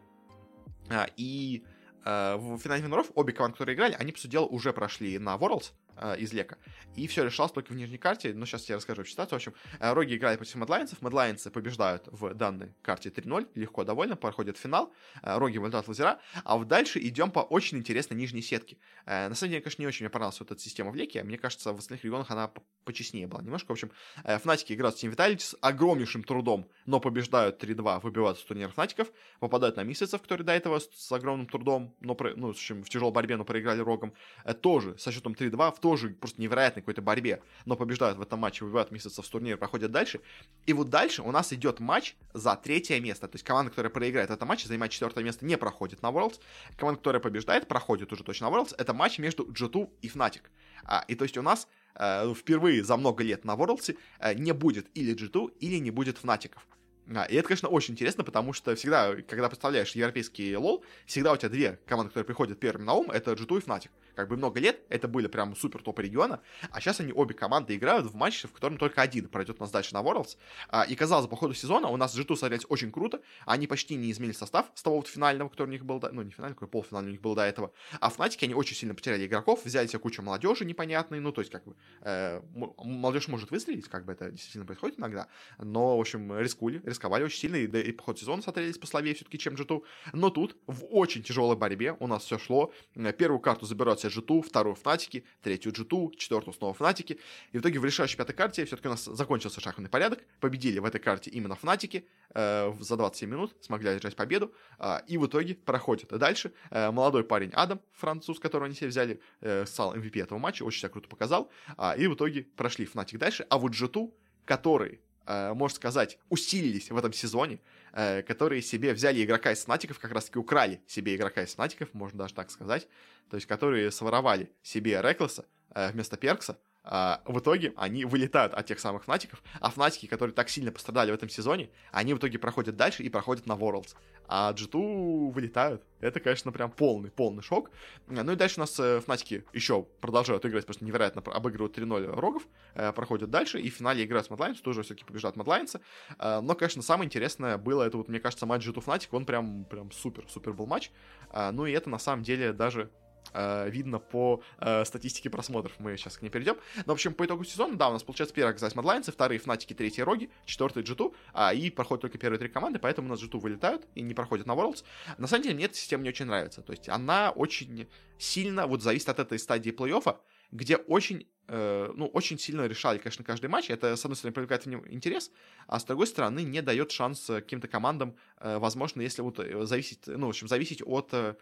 [0.89, 1.63] а, и
[2.05, 5.35] в финале winner ов обе команды, которые играли, они, по сути дела, уже прошли на
[5.35, 6.57] Worlds, э, из LEC а.
[6.95, 8.33] И все решалось только в нижней карте.
[8.33, 9.39] Но сейчас я расскажу ситуацию.
[9.39, 11.01] В общем, э, Роги играет против Медлайнцев.
[11.01, 13.47] Медлайнцы побеждают в данной карте 3-0.
[13.55, 14.15] Легко, довольно.
[14.15, 14.93] Проходят финал.
[15.21, 16.19] Э, Роги вылетают лазера.
[16.43, 18.77] А в дальше идем по очень интересной нижней сетке.
[19.05, 21.23] Э, на самом деле, конечно, не очень мне понравилась вот эта система в Леке.
[21.23, 22.51] Мне кажется, в остальных регионах она
[22.87, 23.67] почестнее была немножко.
[23.67, 23.91] В общем,
[24.23, 28.69] э, Фнатики играют с Team Vitality с огромнейшим трудом, но побеждают 3-2, выбивают с турнира
[28.69, 32.83] Фнатиков, попадают на Месяцев, которые до этого с, с огромным трудом, но ну, в общем,
[32.83, 34.13] в тяжелой борьбе, но проиграли Рогом,
[34.45, 38.39] э, тоже со счетом 3-2 в тоже просто невероятной какой-то борьбе, но побеждают в этом
[38.39, 40.19] матче, выбивают месяцев с турнира, проходят дальше.
[40.65, 43.29] И вот дальше у нас идет матч за третье место.
[43.29, 46.41] То есть команда, которая проиграет этот матч, занимает четвертое место, не проходит на Worlds.
[46.75, 48.75] Команда, которая побеждает, проходит уже точно на Worlds.
[48.77, 50.41] Это матч между G2 и Fnatic.
[50.83, 54.51] А, и то есть у нас э, впервые за много лет на Worlds э, не
[54.51, 56.67] будет или G2, или не будет Фнатиков.
[57.15, 61.37] А, и это, конечно, очень интересно, потому что всегда, когда представляешь европейский лол, всегда у
[61.37, 64.59] тебя две команды, которые приходят первыми на ум, это G2 и Fnatic как бы много
[64.59, 66.41] лет это были прям супер топ региона,
[66.71, 69.93] а сейчас они обе команды играют в матче, в котором только один пройдет нас дальше
[69.93, 70.37] на Worlds.
[70.69, 74.11] А, и казалось, по ходу сезона у нас G2 смотрелись очень круто, они почти не
[74.11, 77.09] изменили состав с того вот финального, который у них был, ну не финальный, какой полуфинальный
[77.09, 80.23] у них был до этого, а Fnatic они очень сильно потеряли игроков, взяли себе кучу
[80.23, 84.65] молодежи непонятной, ну то есть как бы э, молодежь может выстрелить, как бы это действительно
[84.65, 85.27] происходит иногда,
[85.59, 89.13] но в общем рискули, рисковали очень сильно, и, да, и по ходу сезона смотрелись послабее
[89.13, 92.73] все-таки, чем G2, но тут в очень тяжелой борьбе у нас все шло,
[93.19, 97.19] первую карту забирают себе G2, вторую Fnatic и, третью G2, четвертую снова Fnatic и.
[97.51, 100.23] И в итоге в решающей пятой карте все-таки у нас закончился шахматный порядок.
[100.39, 104.53] Победили в этой карте именно Fnatic и э, за 27 минут, смогли одержать победу.
[104.79, 106.51] Э, и в итоге проходит дальше.
[106.71, 110.79] Э, молодой парень Адам, француз, которого они себе взяли, э, стал MVP этого матча, очень
[110.79, 111.49] себя круто показал.
[111.77, 113.45] Э, и в итоге прошли Fnatic дальше.
[113.49, 114.11] А вот G2,
[114.45, 117.59] который Э, можно сказать, усилились в этом сезоне,
[117.91, 122.19] э, которые себе взяли игрока из Снатиков, как раз-таки украли себе игрока из Снатиков, можно
[122.19, 122.87] даже так сказать,
[123.29, 126.57] то есть которые своровали себе Рекласа э, вместо Перкса,
[126.89, 131.11] а, в итоге они вылетают от тех самых Фнатиков, а Фнатики, которые так сильно пострадали
[131.11, 133.95] в этом сезоне, они в итоге проходят дальше и проходят на Worlds.
[134.29, 135.83] А G2 вылетают.
[135.99, 137.71] Это, конечно, прям полный, полный шок.
[138.07, 142.19] Ну и дальше у нас э, Фнатики еще продолжают играть, потому что невероятно обыгрывают 3-0
[142.19, 145.81] Рогов, э, проходят дальше, и в финале играют с Мадлайнс, тоже все-таки побеждают Мадлайнса.
[146.19, 149.65] Э, но, конечно, самое интересное было, это вот, мне кажется, матч G2 Fnatic, он прям,
[149.65, 150.91] прям супер, супер был матч.
[151.31, 155.73] Э, ну и это, на самом деле, даже э, видно по э, статистике просмотров.
[155.79, 156.57] Мы сейчас к ней перейдем.
[156.85, 159.73] Но, в общем, по итогу сезона, да, у нас получается первый оказались Мадлайнцы, вторые Фнатики,
[159.73, 163.39] третьи Роги, четвертый G2, а, и проходят только первые три команды, поэтому у нас G2
[163.39, 164.83] вылетают и не проходят на Worlds.
[165.17, 166.61] На самом деле, мне эта система не очень нравится.
[166.61, 170.17] То есть она очень сильно вот зависит от этой стадии плей-оффа,
[170.51, 173.69] где очень э, ну, очень сильно решали, конечно, каждый матч.
[173.69, 175.31] Это, с одной стороны, привлекает интерес,
[175.67, 180.07] а с другой стороны, не дает шанс каким-то командам, э, возможно, если вот э, зависеть,
[180.07, 181.35] ну, в общем, зависеть от э,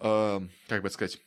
[0.00, 1.20] э, как бы сказать,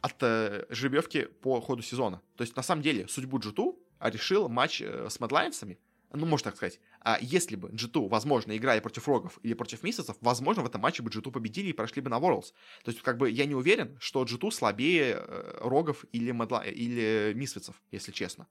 [0.00, 2.20] от э, жеребьевки по ходу сезона.
[2.36, 5.78] То есть, на самом деле, судьбу G2 решил матч э, с Медлайнсами,
[6.14, 10.16] ну, можно так сказать, а если бы G2, возможно, играли против Рогов или против Месяцев,
[10.20, 12.52] возможно, в этом матче бы G2 победили и прошли бы на Worlds.
[12.84, 16.64] То есть, как бы, я не уверен, что G2 слабее э, Рогов или, Медла...
[16.64, 18.46] или Мисвицев, если честно.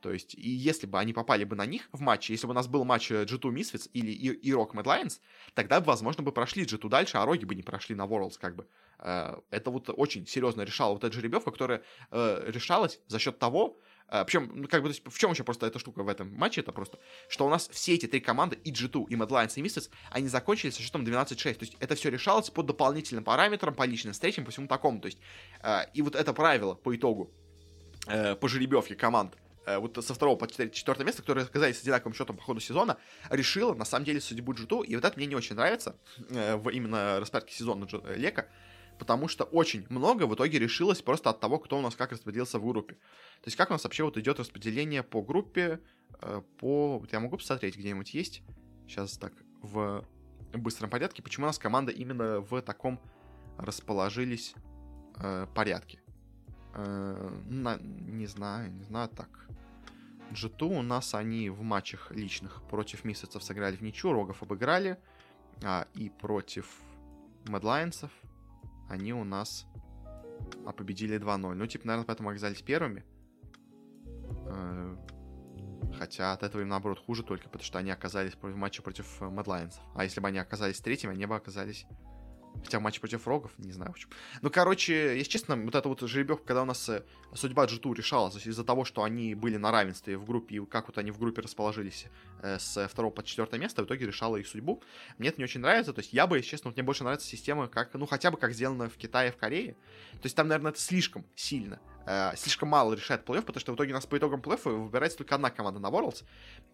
[0.00, 2.54] То есть, и если бы они попали бы на них в матче, если бы у
[2.54, 5.20] нас был матч G2 Misfits или и Rock Mad Lions,
[5.54, 8.56] тогда бы, возможно, бы прошли G2 дальше, а Роги бы не прошли на Worlds, как
[8.56, 8.66] бы.
[8.98, 13.78] Э, это вот очень серьезно решало вот эта жеребьевка, которая э, решалась за счет того,
[14.08, 16.34] э, причем, ну, как бы, то есть, в чем еще просто эта штука в этом
[16.34, 16.98] матче, это просто,
[17.28, 20.28] что у нас все эти три команды, и G2, и Mad Lions, и Misfits, они
[20.28, 24.46] закончили со счетом 12-6, то есть, это все решалось по дополнительным параметрам, по личным встречам,
[24.46, 25.18] по всему такому, то есть,
[25.94, 27.30] и вот это правило по итогу,
[28.06, 32.36] по жеребьевке команд, Э, вот со второго по четвертое место, которые оказались с одинаковым счетом
[32.36, 32.96] по ходу сезона,
[33.28, 35.96] решила, на самом деле, судьбу Джиту, и вот это мне не очень нравится
[36.30, 38.48] э, в именно распорядке сезона э, Лека,
[38.98, 42.58] потому что очень много в итоге решилось просто от того, кто у нас как распределился
[42.58, 42.94] в группе.
[42.94, 45.80] То есть как у нас вообще вот идет распределение по группе,
[46.58, 46.98] по...
[46.98, 48.42] Вот я могу посмотреть, где-нибудь есть?
[48.86, 50.04] Сейчас так, в
[50.52, 51.22] быстром порядке.
[51.22, 53.00] Почему у нас команда именно в таком
[53.56, 54.54] расположились
[55.16, 56.02] э, порядке?
[56.74, 59.28] Э, на, не знаю, не знаю, так.
[60.30, 64.98] G2 у нас они в матчах личных против месяцев сыграли в ничью, Рогов обыграли,
[65.62, 66.66] а, и против
[67.48, 68.10] Медлайнсов
[68.88, 69.66] они у нас
[70.64, 71.54] а, победили 2-0.
[71.54, 73.04] Ну, типа, наверное, поэтому оказались первыми.
[74.46, 74.96] Э,
[75.98, 79.82] хотя от этого им, наоборот, хуже только, потому что они оказались в матче против Медлайнсов.
[79.94, 81.86] А если бы они оказались третьими, они бы оказались
[82.64, 84.12] Хотя матч против Рогов, не знаю почему.
[84.42, 87.02] Ну, короче, если честно, вот эта вот жеребьевка, когда у нас э,
[87.34, 90.98] судьба G2 решалась из-за того, что они были на равенстве в группе, и как вот
[90.98, 92.06] они в группе расположились
[92.42, 94.82] э, с второго по четвертое место, в итоге решала их судьбу.
[95.18, 97.26] Мне это не очень нравится, то есть я бы, если честно, вот мне больше нравится
[97.26, 99.72] система, как, ну, хотя бы как сделано в Китае, в Корее.
[100.12, 103.74] То есть там, наверное, это слишком сильно э, слишком мало решает плей-офф, потому что в
[103.76, 106.24] итоге у нас по итогам плей-оффа выбирается только одна команда на Worlds,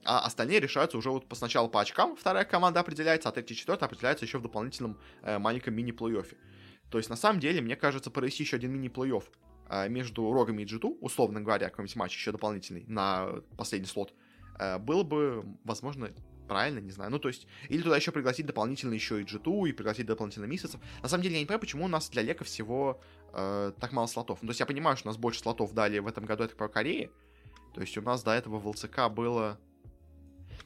[0.04, 3.88] а остальные решаются уже вот сначала по очкам, вторая команда определяется, а третья и четвертая
[3.88, 6.36] определяется еще в дополнительном э, маленьком мини-плей-оффе.
[6.90, 9.24] То есть, на самом деле, мне кажется, провести еще один мини-плей-офф
[9.68, 14.14] э, между Рогами и G2, условно говоря, какой-нибудь матч еще дополнительный на последний слот,
[14.58, 16.10] э, было бы, возможно,
[16.46, 17.10] правильно, не знаю.
[17.10, 20.80] Ну, то есть, или туда еще пригласить дополнительно еще и G2, и пригласить дополнительно месяцев.
[21.02, 23.00] На самом деле, я не понимаю, почему у нас для Лека всего
[23.32, 24.40] э, так мало слотов.
[24.42, 26.56] Ну, то есть, я понимаю, что у нас больше слотов дали в этом году, это
[26.56, 27.10] по Корее.
[27.74, 29.58] То есть, у нас до этого в ЛЦК было...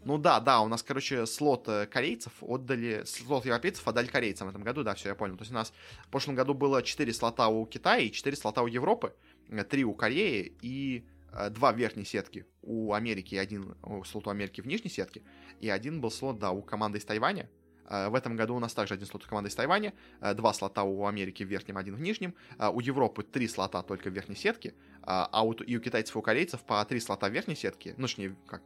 [0.04, 4.50] Ну да, да, у нас, короче, слот э, корейцев отдали, слот европейцев отдали корейцам в
[4.50, 5.36] этом году, да, все, я понял.
[5.36, 5.72] То есть у нас
[6.06, 9.14] в прошлом году было 4 слота у Китая и 4 слота у Европы,
[9.48, 14.60] 3 у Кореи и Э, два в верхней сетки у Америки один слот у Америки
[14.60, 15.22] в нижней сетке,
[15.60, 17.48] и один был слот, да, у команды из Тайваня.
[17.90, 20.52] Э, в этом году у нас также один слот у команды из Тайваня, э, два
[20.54, 24.36] слота у Америки в верхнем, один в нижнем, у Европы три слота только в верхней
[24.36, 27.94] сетке, а у, и у китайцев и у корейцев по три слота в верхней сетке,
[27.96, 28.62] ну, точнее, как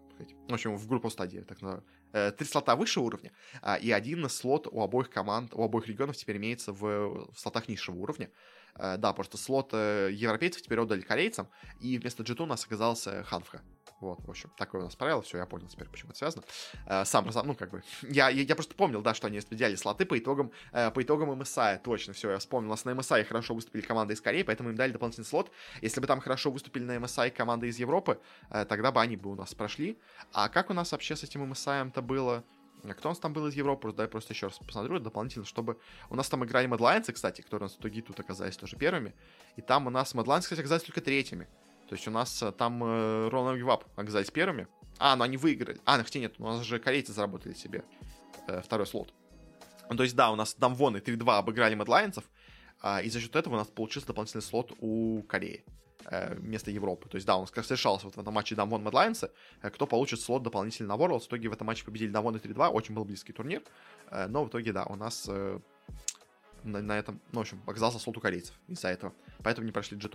[0.49, 1.85] в общем, в группу стадии, так называю,
[2.37, 3.33] три слота выше уровня,
[3.81, 7.97] и один слот у обоих команд, у обоих регионов теперь имеется в, в слотах низшего
[7.97, 8.31] уровня.
[8.77, 11.49] Э, да, просто слот э, европейцев теперь отдали корейцам,
[11.81, 13.63] и вместо G2 у нас оказался Ханфха.
[14.05, 16.45] Вот, в общем, такое у нас правило, все, я понял теперь, почему это связано.
[16.87, 20.05] Э, сам, ну, как бы, я, я, я просто помнил, да, что они распределяли слоты
[20.07, 23.83] по итогам, по итогам MSI, точно, все, я вспомнил, у нас на MSI хорошо выступили
[23.83, 25.51] команды из Кореи, поэтому им дали дополнительный слот.
[25.81, 29.35] Если бы там хорошо выступили на MSI команды из Европы, тогда бы они бы у
[29.35, 29.99] нас прошли.
[30.33, 32.45] А как у нас вообще с этим MSI-то было?
[32.85, 33.93] А кто у нас там был из Европы?
[33.93, 35.79] Дай просто еще раз посмотрю дополнительно, чтобы...
[36.11, 39.15] У нас там играли Медлайнцы, кстати, которые у нас в итоге тут оказались тоже первыми.
[39.57, 41.49] И там у нас Медлайнцы, кстати, оказались только третьими.
[41.89, 44.67] То есть у нас э, там э, Roll Give Up оказались первыми.
[44.99, 45.81] А, ну они выиграли.
[45.85, 47.85] А, ну хотя нет, у нас же корейцы заработали себе
[48.47, 49.13] э, второй слот.
[49.91, 52.25] Ну, то есть, да, у нас там вон и 3-2 обыграли Медлайнцев,
[52.81, 55.65] а, и за счет этого у нас получился дополнительный слот у Кореи
[56.07, 57.09] э, вместо Европы.
[57.09, 59.31] То есть, да, у нас как решался вот в этом матче Дамвон Медлайнсы,
[59.63, 61.21] э, кто получит слот дополнительно на Worlds.
[61.21, 63.63] В итоге в этом матче победили Дамвон и 3-2, очень был близкий турнир,
[64.11, 65.61] э, но в итоге, да, у нас э,
[66.65, 69.13] на, на этом, ну, в общем, оказался слот у корейцев из-за этого.
[69.43, 70.09] Поэтому не прошли g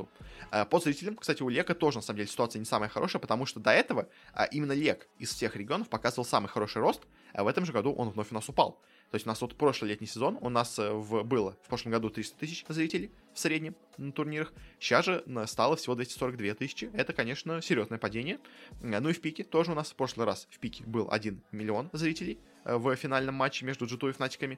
[0.51, 3.45] э, По зрителям, кстати, у Лека тоже, на самом деле, ситуация не самая хорошая, потому
[3.45, 7.47] что до этого э, именно Лек из всех регионов показывал самый хороший рост, а в
[7.47, 8.81] этом же году он вновь у нас упал.
[9.11, 11.91] То есть у нас вот прошлый летний сезон, у нас э, в, было в прошлом
[11.91, 14.53] году 300 тысяч зрителей в среднем на турнирах.
[14.79, 16.89] Сейчас же стало всего 242 тысячи.
[16.93, 18.39] Это, конечно, серьезное падение.
[18.81, 21.41] Э, ну и в пике тоже у нас в прошлый раз в пике был 1
[21.51, 24.57] миллион зрителей э, в финальном матче между G2 и Fnatic.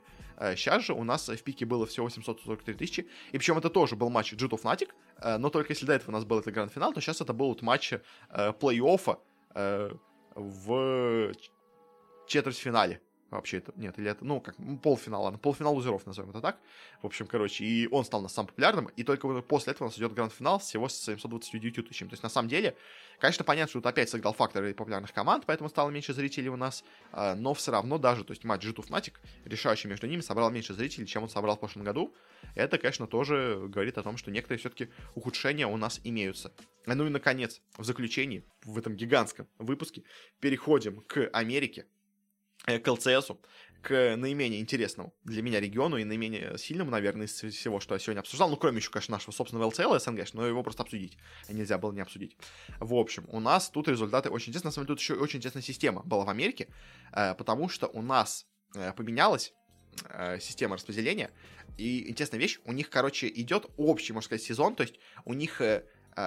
[0.56, 3.08] Сейчас же у нас в пике было всего 843 тысячи.
[3.32, 4.90] И причем это тоже был матч G2 Fnatic,
[5.38, 7.62] но только если до этого у нас был это гранд-финал, то сейчас это был вот
[7.62, 7.94] матч
[8.30, 9.18] плей-оффа
[10.36, 11.34] в
[12.28, 16.58] четвертьфинале Вообще это, нет, или это, ну, как полфинал, ладно, полфинал лузеров, назовем это так.
[17.02, 19.90] В общем, короче, и он стал у нас самым популярным, и только после этого у
[19.90, 22.10] нас идет гранд-финал всего с 729 тысячами.
[22.10, 22.76] То есть, на самом деле,
[23.20, 26.84] конечно, понятно, что тут опять сыграл фактор популярных команд, поэтому стало меньше зрителей у нас,
[27.14, 29.14] а, но все равно даже, то есть, матч G2 Fnatic,
[29.46, 32.14] решающий между ними, собрал меньше зрителей, чем он собрал в прошлом году.
[32.56, 36.52] Это, конечно, тоже говорит о том, что некоторые все-таки ухудшения у нас имеются.
[36.86, 40.04] Ну и, наконец, в заключении, в этом гигантском выпуске,
[40.42, 41.86] переходим к Америке,
[42.66, 43.42] к ЛЦСу,
[43.82, 48.20] к наименее интересному для меня региону и наименее сильному, наверное, из всего, что я сегодня
[48.20, 48.50] обсуждал.
[48.50, 51.18] Ну, кроме еще, конечно, нашего собственного ЛЦЛ СНГ, но его просто обсудить
[51.50, 52.38] нельзя было не обсудить.
[52.80, 54.70] В общем, у нас тут результаты очень интересные.
[54.70, 56.68] На самом деле, тут еще очень интересная система была в Америке,
[57.12, 58.46] э, потому что у нас
[58.76, 59.54] э, поменялась
[60.40, 61.32] система распределения.
[61.78, 64.96] И интересная вещь, у них, короче, идет общий, можно сказать, сезон, то есть
[65.26, 65.62] у них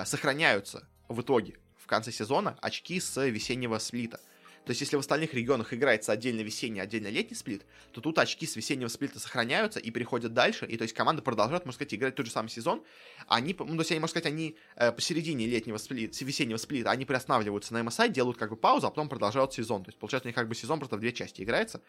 [0.04, 4.20] сохраняются в итоге в конце сезона очки с весеннего сплита.
[4.64, 8.46] То есть, если в остальных регионах играется отдельно весенний, отдельно летний сплит, то тут очки
[8.46, 10.64] с весеннего сплита сохраняются и переходят дальше.
[10.66, 12.82] И то есть команда продолжает, можно сказать, играть тот же самый сезон.
[13.28, 17.04] Они, ну, то есть, они, можно сказать, они э, посередине летнего сплита, весеннего сплита, они
[17.04, 19.84] приостанавливаются на MSI, делают как бы паузу, а потом продолжают сезон.
[19.84, 21.82] То есть, получается, у них как бы сезон просто в две части играется.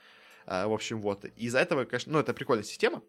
[0.45, 1.23] Э, в общем, вот.
[1.23, 3.01] Из-за этого, конечно, ну, это прикольная система,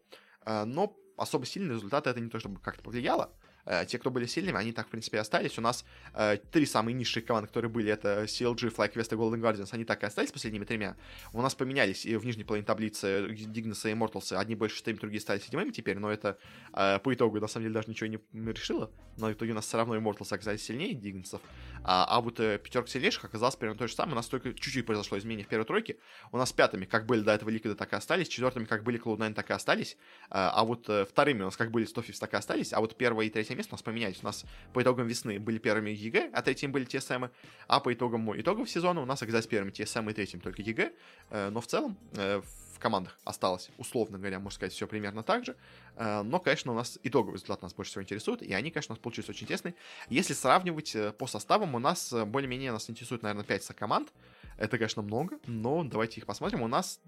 [0.44, 3.32] э, но особо сильные результаты это не то, чтобы как-то повлияло.
[3.66, 5.58] Э, те, кто были сильными, они так, в принципе, и остались.
[5.58, 9.68] У нас э, три самые низшие команды, которые были, это CLG, FlyQuest и Golden Guardians,
[9.72, 10.96] они так и остались последними тремя.
[11.32, 15.20] У нас поменялись и в нижней половине таблицы Dignas и Immortals, одни больше шестыми, другие
[15.20, 16.38] стали седьмыми теперь, но это
[16.72, 18.90] э, по итогу, на самом деле, даже ничего не решило.
[19.16, 21.40] Но в итоге у нас все равно Immortals оказались сильнее Dignasов.
[21.82, 24.12] А, а вот пятерка сильнейших оказалась примерно то же самое.
[24.12, 25.96] У нас только чуть-чуть произошло изменение в первой тройке.
[26.32, 28.28] У нас пятыми, как были до этого Ликвида, так и остались.
[28.28, 29.96] Четвертыми, как были Cloud9, так и остались.
[30.28, 32.72] А, а вот вторыми у нас как были Стофис, так и остались.
[32.72, 34.18] А вот первое и третье место у нас поменялись.
[34.22, 37.26] У нас по итогам весны были первыми EG, а третьим были TSM.
[37.66, 40.92] А по итогам итогов сезона у нас оказались первыми TSM и третьим только EG.
[41.30, 42.40] Э, но в целом э,
[42.74, 45.56] в командах осталось, условно говоря, можно сказать, все примерно так же.
[45.96, 48.96] Э, но, конечно, у нас итоговый результат нас больше всего интересует, и они, конечно, у
[48.96, 49.74] нас получились очень тесные.
[50.08, 54.12] Если сравнивать по составам, у нас более-менее нас интересует, наверное, 5 команд.
[54.58, 56.62] Это, конечно, много, но давайте их посмотрим.
[56.62, 57.00] У нас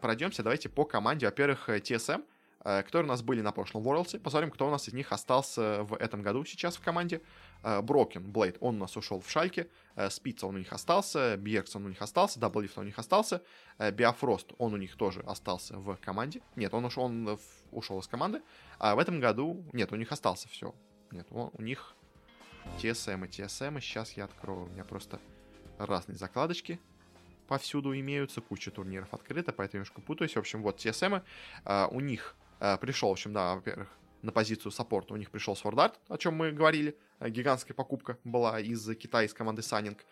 [0.00, 1.26] пройдемся, давайте по команде.
[1.26, 2.24] Во-первых, TSM—
[2.62, 4.18] которые у нас были на прошлом Worlds.
[4.18, 7.20] Посмотрим, кто у нас из них остался в этом году сейчас в команде.
[7.82, 9.68] Broken Blade, он у нас ушел в Schalke.
[10.10, 11.36] Spica, он у них остался.
[11.36, 12.40] Bjergsen, он у них остался.
[12.40, 13.42] Doublelift, он у них остался.
[13.78, 16.42] Biofrost, он у них тоже остался в команде.
[16.56, 17.38] Нет, он ушел, он
[17.70, 18.42] ушел из команды.
[18.78, 19.64] А в этом году...
[19.72, 20.74] Нет, у них остался все.
[21.10, 21.94] Нет, он, у них
[22.78, 23.80] TSM и TSM.
[23.80, 24.64] Сейчас я открою.
[24.64, 25.20] У меня просто
[25.78, 26.80] разные закладочки
[27.46, 30.34] повсюду имеются, куча турниров открыта, поэтому немножко путаюсь.
[30.34, 31.22] В общем, вот TSM,
[31.90, 33.88] у них Э, пришел, в общем, да, во-первых,
[34.22, 36.96] на позицию саппорта у них пришел SwordArt, о чем мы говорили.
[37.20, 40.04] Э, гигантская покупка была из Китая, из команды Suning.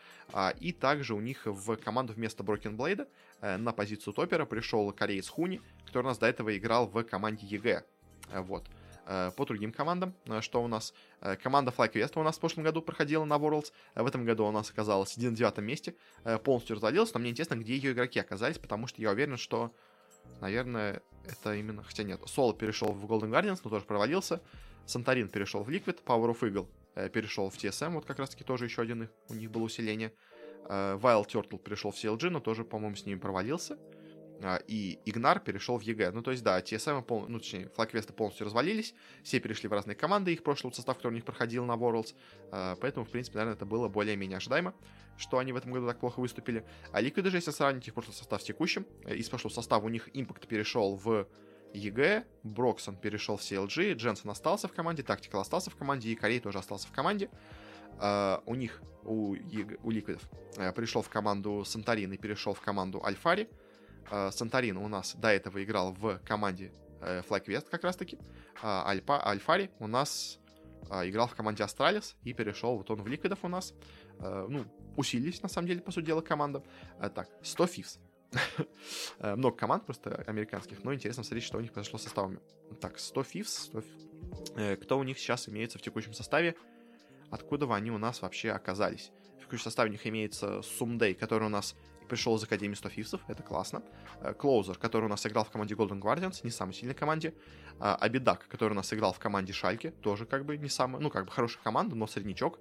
[0.61, 3.09] И также у них в команду вместо Broken Blade
[3.41, 7.47] э, на позицию топера пришел кореец Huni, который у нас до этого играл в команде
[7.47, 7.85] EG.
[8.33, 8.65] Вот.
[9.37, 10.93] По другим командам, что у нас?
[11.41, 13.73] Команда FlyQuest у нас в прошлом году проходила на Worlds.
[13.95, 15.95] В этом году у нас оказалась на девятом месте.
[16.43, 19.73] Полностью развалилась, но мне интересно, где ее игроки оказались, потому что я уверен, что
[20.41, 21.83] Наверное, это именно...
[21.83, 24.41] Хотя нет, Соло перешел в Golden Guardians, но тоже провалился.
[24.87, 29.09] Santorin перешел в Liquid, PowerOfEvil э, перешел в TSM, вот как раз-таки тоже еще один
[29.29, 30.13] у них было усиление.
[30.69, 33.79] Э, Wild Turtle перешел в CLG, но тоже, по-моему, с ними провалился.
[34.43, 36.11] А, и Ignar перешел в EG.
[36.13, 37.27] Ну, то есть, да, TSM, пол...
[37.29, 41.13] ну, точнее, FlyQuest ы полностью развалились, все перешли в разные команды, их прошлый состав, который
[41.13, 42.15] у них проходил на Worlds,
[42.51, 44.75] а, поэтому, в принципе, наверное, это было более-менее ожидаемо,
[45.17, 46.65] что они в этом году так плохо выступили.
[46.93, 49.89] А Liquid же, если сравнить их прошлый состав с текущим, э, из прошлого состава у
[49.89, 51.27] них Impact перешел в
[51.73, 56.41] EG, Broxah перешел в CLG, Jensen остался в команде, Tactical остался в команде, и CoreJJ
[56.41, 57.31] тоже остался в команде.
[57.99, 59.35] Э, у них, у,
[59.83, 60.23] у Liquid ов,
[60.57, 63.49] э, пришел в команду Santorin и перешел в команду Alphari.
[64.11, 68.19] Э, Santorin у нас до этого играл в команде э, FlyQuest как раз-таки.
[68.63, 70.39] А Альпа, Alphari у нас
[70.91, 73.75] э, играл в команде Astralis и перешел вот он в Liquid ов у нас.
[74.19, 74.65] Ну,
[74.97, 76.63] усилились, на самом деле, по сути дела, команда.
[77.15, 77.99] Так, 100 фифс.
[79.21, 82.41] Много команд просто американских, но интересно смотреть, что у них произошло с составами.
[82.81, 83.65] Так, 100 фифс.
[83.67, 83.83] 100...
[84.81, 86.57] Кто у них сейчас имеется в текущем составе?
[87.31, 89.13] Откуда они у нас вообще оказались?
[89.39, 91.77] В текущем составе у них имеется Сумдей, который у нас
[92.07, 93.83] пришел из Академии 100 фифсов, это классно.
[94.39, 97.35] Клоузер, который у нас играл в команде Golden Guardians, не самой сильной команде.
[97.79, 101.27] Абидак, который у нас играл в команде Шальки, тоже как бы не самая, ну как
[101.27, 102.59] бы хорошая команда, но среднячок.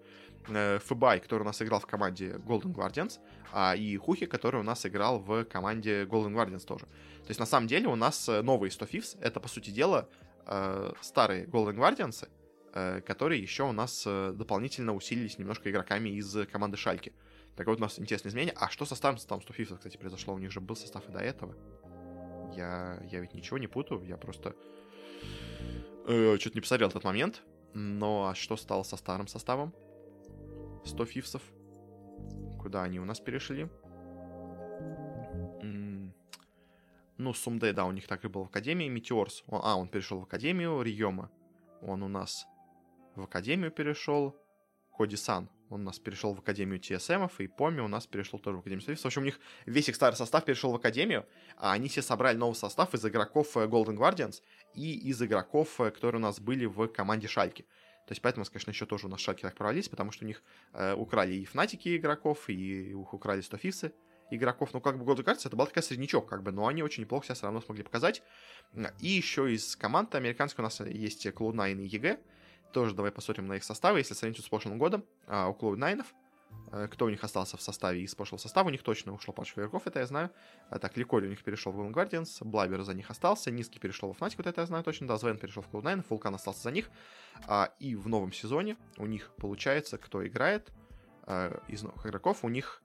[0.48, 3.20] Фыбай, который у нас играл в команде Golden Guardians,
[3.52, 6.86] а и Хухи, который у нас играл в команде Golden Guardians тоже.
[6.86, 10.08] То есть на самом деле у нас э, новые 100 фифс, это по сути дела
[10.46, 12.28] э, старые Golden Guardians,
[12.74, 17.14] э, которые еще у нас дополнительно усилились немножко игроками из команды Шальки.
[17.56, 18.56] Так вот, у нас интересное изменение.
[18.58, 20.34] А что со старым составом 100 кстати, произошло?
[20.34, 21.56] У них же был состав и до этого.
[22.56, 24.56] Я, я ведь ничего не путаю, я просто
[26.08, 27.44] э, что-то не посмотрел этот момент.
[27.74, 29.74] Но а что стало со старым составом?
[30.86, 31.42] 100 фифсов.
[32.60, 33.70] Куда они у нас перешли?
[37.18, 38.90] Ну, Сумдей, да, у них так и был в Академии.
[38.90, 40.82] Метеорс, он, а, он перешел в Академию.
[40.82, 41.32] Риома,
[41.82, 42.46] он у нас
[43.16, 44.36] в Академию перешел.
[44.98, 48.58] Коди Сан, он у нас перешел в Академию TSM, и Поми у нас перешел тоже
[48.58, 49.04] в Академию Союза.
[49.04, 51.26] В общем, у них весь их старый состав перешел в Академию,
[51.58, 54.42] а они все собрали новый состав из игроков э, Golden Guardians
[54.74, 57.64] и из игроков, э, которые у нас были в команде Шальки.
[58.08, 60.44] То есть поэтому, конечно, еще тоже у нас Шальки так провалились, потому что у них
[60.74, 63.94] э, украли и Фнатики игроков, и их украли Стофисы
[64.32, 67.04] игроков, ну, как бы Golden Guardians это была такая среднячок, как бы, но они очень
[67.04, 68.24] неплохо себя все равно смогли показать.
[69.00, 72.20] И еще из команд американской у нас есть Cloud9 и EG.
[72.76, 75.06] Тоже давай посмотрим на их составы, если сравнить с прошлым годом.
[75.28, 76.04] А, у Cloud9
[76.74, 79.62] э, кто у них остался в составе из прошлого состава, у них точно ушло парочка
[79.62, 80.30] игроков, это я знаю.
[80.70, 84.12] А, так, Ликоль у них перешел в Golden Guardians, Блабер за них остался, Низкий перешел
[84.12, 86.72] в Fnatic, вот это я знаю точно, да, Звен перешел в Cloud9, Вулкан остался за
[86.72, 86.90] них.
[87.48, 90.74] А, и в новом сезоне у них получается, кто играет
[91.24, 92.84] а, из новых игроков, у них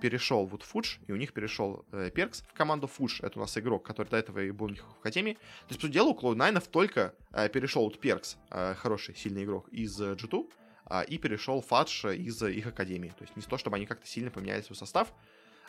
[0.00, 3.20] перешел вот Фудж, и у них перешел э, Перкс в команду Фудж.
[3.22, 5.34] Это у нас игрок, который до этого и был у них в Академии.
[5.34, 9.68] То есть, по дела, у Cloud9 только э, перешел вот Перкс, э, хороший, сильный игрок,
[9.70, 10.50] из э, G2,
[10.90, 13.08] э, и перешел Fudge из э, их Академии.
[13.10, 15.12] То есть, не то, чтобы они как-то сильно поменяли свой состав.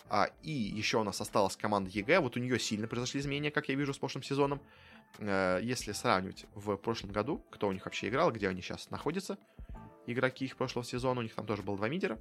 [0.10, 2.20] А, и еще у нас осталась команда EG.
[2.20, 4.62] Вот у нее сильно произошли изменения, как я вижу, с прошлым сезоном.
[5.20, 9.38] Э, если сравнивать в прошлом году, кто у них вообще играл, где они сейчас находятся,
[10.06, 12.20] игроки их прошлого сезона, у них там тоже было два мидера.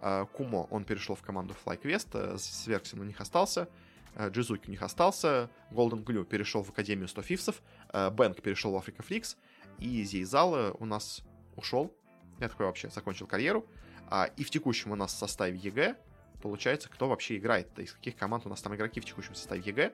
[0.00, 3.68] А, Kumo, он перешел в команду FlyQuest, э, Svenskeren у них остался,
[4.14, 8.72] э, Jiizuke у них остался, Goldenglue перешел в Академию 100 Thieves ов, э, Bang перешел
[8.72, 9.36] в Afreeca Freecs,
[9.78, 11.22] и Zeyzal у нас
[11.56, 11.92] ушел,
[12.38, 13.66] я такой вообще закончил карьеру,
[14.08, 15.96] а, и в текущем у нас составе EG,
[16.40, 19.92] получается, кто вообще играет, из каких команд у нас там игроки в текущем составе EG.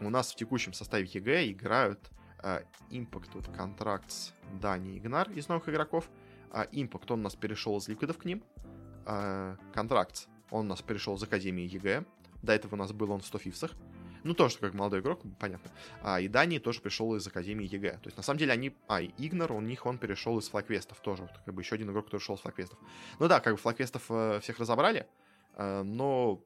[0.00, 2.10] У нас в текущем составе EG играют
[2.90, 6.10] Impact, вот Contractz, Danny, Ignar из новых игроков,
[6.50, 8.42] а Impact, он у нас перешел из Liquid ов к ним,
[9.06, 12.04] э, Contractz, он у нас перешел из Академии EG.
[12.42, 13.70] До этого у нас был он в 100 Thieves ах.
[14.22, 15.70] Ну, тоже как молодой игрок, понятно.
[16.02, 17.92] А, и Danny тоже пришел из Академии EG.
[17.92, 18.74] То есть, на самом деле, они...
[18.86, 21.22] А, и Ignar, у них он перешел из FlyQuest ов тоже.
[21.22, 22.78] Вот, как бы еще один игрок, который шел из FlyQuest ов.
[23.18, 25.06] Ну да, как бы FlyQuest ов э, всех разобрали,
[25.56, 26.42] э, но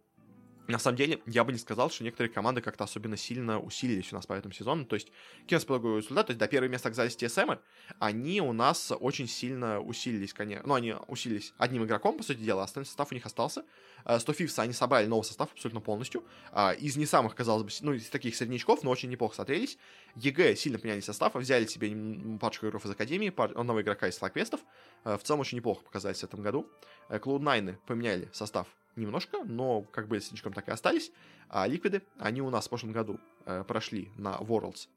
[0.66, 4.16] на самом деле, я бы не сказал, что некоторые команды как-то особенно сильно усилились у
[4.16, 4.86] нас по этому сезону.
[4.86, 5.12] То есть,
[5.42, 6.26] какие у нас итоговый результат?
[6.26, 7.58] То есть, до первого места оказались TSM,
[7.98, 10.66] они у нас очень сильно усилились, конечно.
[10.66, 13.64] Ну, они усилились одним игроком, по сути дела, остальной состав у них остался.
[14.06, 16.24] 100 э, Thieves а они собрали новый состав абсолютно полностью.
[16.50, 19.76] А, из не самых, казалось бы, ну, из таких среднячков, но очень неплохо смотрелись.
[20.16, 23.54] EG сильно поменяли состав, взяли себе парочку игроков из Академии, пар...
[23.54, 24.60] нового игрока из FlyQuest ов.
[25.04, 26.66] Э, в целом очень неплохо показались в этом году.
[27.10, 31.12] Cloud9 э, поменяли состав немножко, но как были слишком, так и остались.
[31.48, 34.88] А Liquid ы, они у нас в прошлом году э, прошли на Worlds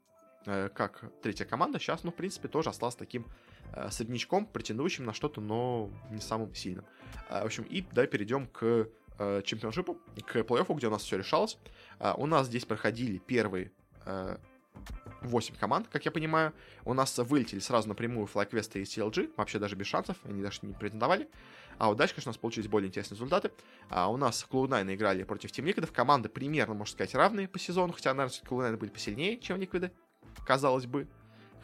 [0.46, 1.78] э, как третья команда.
[1.78, 3.26] Сейчас, ну, в принципе, тоже осталась таким
[3.72, 6.84] э, среднячком, претендующим на что-то, но не самым сильным.
[7.28, 8.88] Э, в общем, и давай перейдем к
[9.18, 9.94] э, чемпионшипу,
[10.26, 11.58] к плей-оффу, где у нас все решалось.
[11.98, 13.72] Э, у нас здесь проходили первые
[14.06, 14.36] э,
[15.22, 16.52] 8 команд, как я понимаю.
[16.84, 20.74] У нас вылетели сразу напрямую FlyQuest и CLG, вообще даже без шансов, они даже не
[20.74, 21.28] претендовали.
[21.78, 23.52] А вот дальше, конечно, у нас получились более интересные результаты.
[23.88, 25.86] А у нас Cloud9 играли против Team Liquid.
[25.92, 29.92] Команды примерно, можно сказать, равные по сезону, хотя, наверное, Cloud9 были посильнее, чем Liquid,
[30.44, 31.06] казалось бы.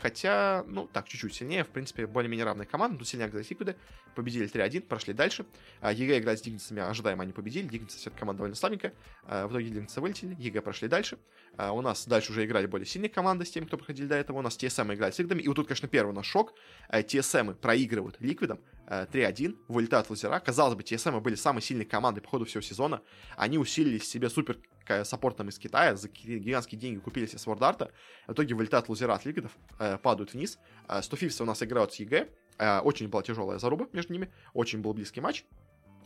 [0.00, 1.64] Хотя, ну, так, чуть-чуть сильнее.
[1.64, 2.98] В принципе, более-менее равная команда.
[2.98, 3.76] Тут сильнее оказались Ликвиды.
[4.14, 5.46] Победили 3-1, прошли дальше.
[5.80, 7.66] А, EG играть с Dignitas ами ожидаемо они победили.
[7.66, 8.94] Dignitas ы все команда довольно слабенькая.
[9.24, 10.36] А, в итоге Dignitas ы вылетели.
[10.38, 11.18] EG прошли дальше.
[11.56, 14.38] А, у нас дальше уже играли более сильные команды с теми, кто проходили до этого.
[14.38, 15.42] У нас TSM играли с Liquid ами.
[15.42, 16.54] И вот тут, конечно, первый у нас шок.
[16.90, 18.60] TSM проигрывают Liquid ам.
[18.86, 20.38] 3-1, вылетают лузера.
[20.40, 23.00] Казалось бы, TSM были самой сильной командой по ходу всего сезона.
[23.36, 24.58] Они усилились себе супер
[25.04, 27.90] support ом из Китая, за гигантские деньги купили себе Sword
[28.26, 30.58] В итоге вылетают лузера от ликвидов, э, падают вниз.
[30.88, 31.00] Э,
[31.40, 32.28] у нас играют с EG.
[32.58, 35.44] Э, очень была тяжелая заруба между ними, очень был близкий матч.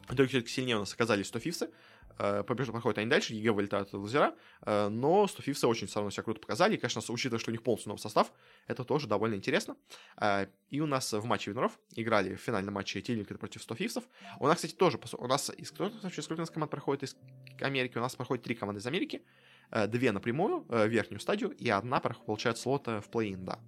[0.09, 1.70] В итоге все-таки сильнее у нас оказались 100 Thieves ы.
[2.18, 5.86] Э, побеждают проходят они дальше, EG вылетают от лузера, э, но 100 Thieves ы очень
[5.86, 6.74] все равно себя круто показали.
[6.74, 8.32] И, конечно, учитывая, что у них полностью новый состав,
[8.66, 9.76] это тоже довольно интересно.
[10.70, 13.74] И у нас в матче winner ов играли в финальном матче Team Liquid против 100
[13.74, 14.04] Thieves ов.
[14.40, 17.16] У нас, кстати, тоже, у нас из кто вообще сколько у нас команд проходит из
[17.61, 17.99] Америки?
[17.99, 19.22] У нас проходит три команды из Америки,
[19.88, 23.59] две напрямую, верхнюю стадию, и одна получает слот в плей-ин, да.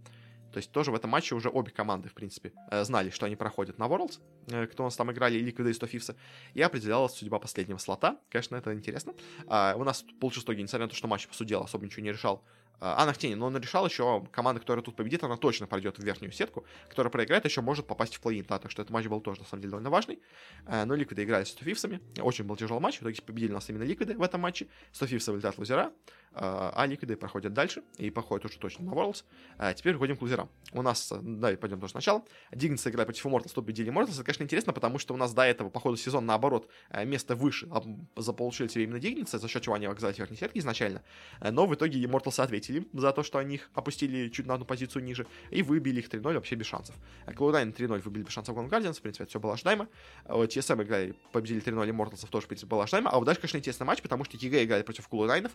[0.53, 3.36] То есть тоже в этом матче уже обе команды, в принципе, э, знали, что они
[3.36, 6.16] проходят на Worlds, э, кто у нас там играли, Liquid и 100 Фивса,
[6.55, 8.18] и определялась судьба последнего слота.
[8.28, 9.14] Конечно, это интересно.
[9.46, 12.03] А, у нас получилось итоге, несмотря на то, что матч, по сути дела, особо ничего
[12.03, 12.42] не решал,
[12.81, 16.33] А Хтене, но он решал еще, команда, которая тут победит, она точно пройдет в верхнюю
[16.33, 19.41] сетку, которая проиграет, еще может попасть в плей-ин, да, так что этот матч был тоже,
[19.41, 20.20] на самом деле, довольно важный.
[20.66, 23.83] Э, но Ликвиды играли с Туфивсами, очень был тяжелый матч, в итоге победили нас именно
[23.83, 24.68] Ликвиды в этом матче,
[24.99, 25.93] Туфивсы вылетают лузера,
[26.33, 29.24] а, а Ликвиды проходят дальше и походят уже точно на Worlds.
[29.59, 30.49] А теперь переходим к лузерам.
[30.72, 32.24] У нас, да, пойдем тоже сначала.
[32.53, 34.14] Дигнс играет против Immortals, тут победили Immortals.
[34.14, 36.70] Это, конечно, интересно, потому что у нас до этого по ходу сезона, наоборот,
[37.05, 37.68] место выше
[38.16, 41.03] заполучили себе именно Дигницы, за счет чего они оказались в верхней сетке изначально.
[41.41, 45.03] Но в итоге Immortals ответили за то, что они их опустили чуть на одну позицию
[45.05, 46.95] ниже, и выбили их 3-0 вообще без шансов.
[47.27, 49.89] Cloud9 3-0 выбили без шансов Guardians, в принципе, это все было ожидаемо.
[50.27, 53.11] TSM играли, победили 3-0 Immortals, тоже, в принципе, было ожидаемо.
[53.11, 55.51] А вот дальше, конечно, интересный матч, потому что EG играли против Cloud9.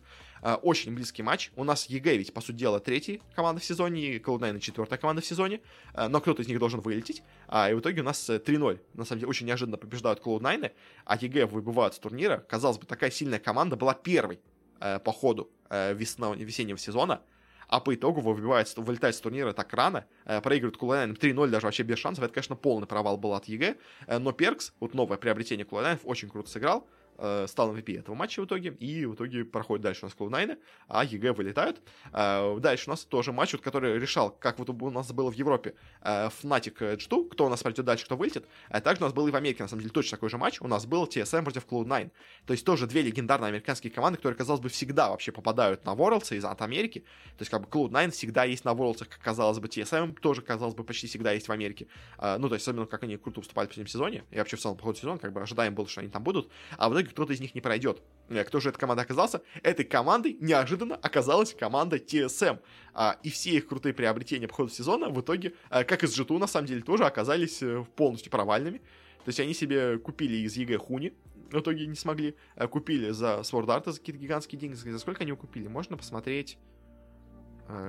[0.62, 1.52] Очень близкий матч.
[1.56, 5.22] У нас EG ведь, по сути дела, третья команда в сезоне, и Cloud9 четвертая команда
[5.22, 5.62] в сезоне,
[5.94, 7.24] но кто-то из них должен вылететь.
[7.48, 8.74] А, и в итоге у нас 3-0.
[8.74, 10.72] Э, На самом деле, очень неожиданно побеждают Cloud9,
[11.06, 12.38] а EG выбывают с турнира.
[12.38, 14.40] Казалось бы, такая сильная команда была первой
[14.80, 17.22] э, по ходу весно, весеннего сезона,
[17.68, 21.66] а по итогу выбивает, вылетает с турнира так рано, э, проигрывает Cloud9 ам 3-0 даже
[21.66, 22.24] вообще без шансов.
[22.24, 23.76] Это, конечно, полный провал был от EG,
[24.08, 26.88] э, но Перкс, вот новое приобретение Cloud9 ов, очень круто сыграл.
[27.18, 30.58] Э, стал MVP этого матча в итоге, и в итоге проходит дальше у нас Cloud9,
[30.88, 31.82] а EG вылетают.
[32.12, 35.36] Э, дальше у нас тоже матч, вот, который решал, как вот у нас было в
[35.36, 38.46] Европе, э, Fnatic G2, кто у нас пройдет дальше, кто вылетит.
[38.70, 40.62] А также у нас был и в Америке, на самом деле, точно такой же матч.
[40.62, 42.12] У нас был TSM против Cloud9.
[42.46, 46.36] То есть тоже две легендарные американские команды, которые, казалось бы, всегда вообще попадают на Worlds
[46.36, 47.00] из от Америки.
[47.38, 50.76] То есть как бы Cloud9 всегда есть на Worlds, как казалось бы, TSM тоже, казалось
[50.76, 51.88] бы, почти всегда есть в Америке.
[52.20, 54.24] Ну, то есть особенно, как они круто выступали в последнем сезоне.
[54.32, 56.52] И вообще в целом по ходу сезона, как бы ожидаем было, что они там будут.
[56.78, 58.02] А в итоге кто-то из них не пройдет.
[58.30, 59.42] Э, кто же эта команда оказался?
[59.64, 62.60] Этой командой неожиданно оказалась команда TSM.
[62.94, 66.38] А, и все их крутые приобретения по ходу сезона в итоге, а, как из G2,
[66.38, 68.80] на самом деле, тоже оказались э, полностью провальными.
[69.24, 71.14] То есть они себе купили из EG Huni,
[71.52, 72.36] в итоге не смогли.
[72.70, 74.76] Купили за Sword Art за какие-то гигантские деньги.
[74.76, 75.68] За сколько они его купили?
[75.68, 76.58] Можно посмотреть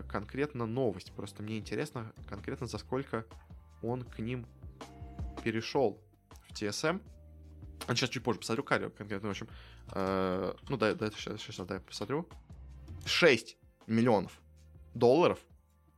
[0.08, 1.12] конкретно новость.
[1.12, 3.26] Просто мне интересно конкретно за сколько
[3.82, 4.46] он к ним
[5.42, 6.00] перешел
[6.48, 7.00] в TSM.
[7.86, 9.48] А сейчас чуть позже посмотрю Карио конкретно, в общем.
[9.92, 12.28] Э, ну, да, да, сейчас, сейчас, да, посмотрю.
[13.04, 13.56] 6
[13.86, 14.32] миллионов
[14.94, 15.38] долларов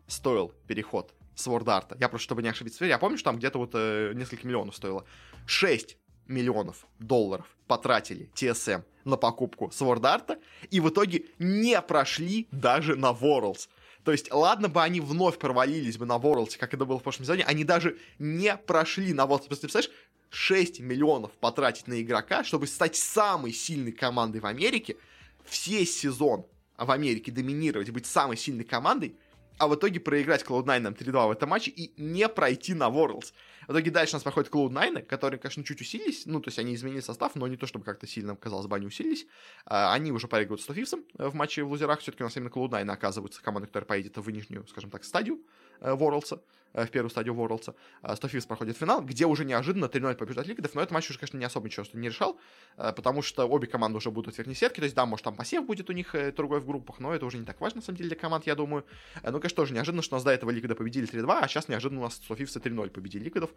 [0.07, 1.97] стоил переход с Вордарта.
[2.01, 5.05] Я просто, чтобы не ошибиться, я помню, что там где-то вот э, несколько миллионов стоило.
[5.47, 10.39] 6 миллионов долларов потратили TSM на покупку Свордарта
[10.71, 13.69] и в итоге не прошли даже на Worlds.
[14.05, 17.25] То есть, ладно бы они вновь провалились бы на Worlds, как это было в прошлом
[17.25, 19.43] сезоне, они даже не прошли на Worlds.
[19.43, 19.91] Ты представляешь,
[20.31, 24.97] 6 миллионов потратить на игрока, чтобы стать самой сильной командой в Америке,
[25.45, 29.17] все сезон в Америке доминировать, быть самой сильной командой,
[29.59, 33.33] а в итоге проиграть Cloud9 3-2 в этом матче и не пройти на Worlds.
[33.67, 36.75] В итоге дальше у нас проходит Cloud9, которые, конечно, чуть усилились, ну, то есть они
[36.75, 39.27] изменили состав, но не то, чтобы как-то сильно, казалось бы, они усилились.
[39.67, 42.91] А, они уже проигрывают с Тофивсом в матче в лузерах, все-таки у нас именно Cloud9
[42.91, 45.41] оказывается команда, которая поедет в нижнюю, скажем так, стадию
[45.81, 46.41] э, Worlds.
[46.75, 47.75] Э, в первую стадию Worlds.
[48.17, 51.45] Стофис проходит финал, где уже неожиданно 3-0 побеждает Ликвидов, но этот матч уже, конечно, не
[51.45, 52.39] особо ничего не решал,
[52.77, 55.35] э, потому что обе команды уже будут в верхней сетке, то есть, да, может, там
[55.35, 57.83] посев будет у них э, другой в группах, но это уже не так важно, на
[57.83, 58.85] самом деле, для команд, я думаю.
[59.23, 62.01] Ну, конечно, тоже неожиданно, что у нас до этого Ликвида победили 3-2, а сейчас неожиданно
[62.01, 63.51] у нас Стофивсы 3-0 победили Ликвидов.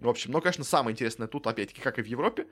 [0.00, 2.46] В общем, но, конечно, самое интересное тут, опять-таки, как и в Европе,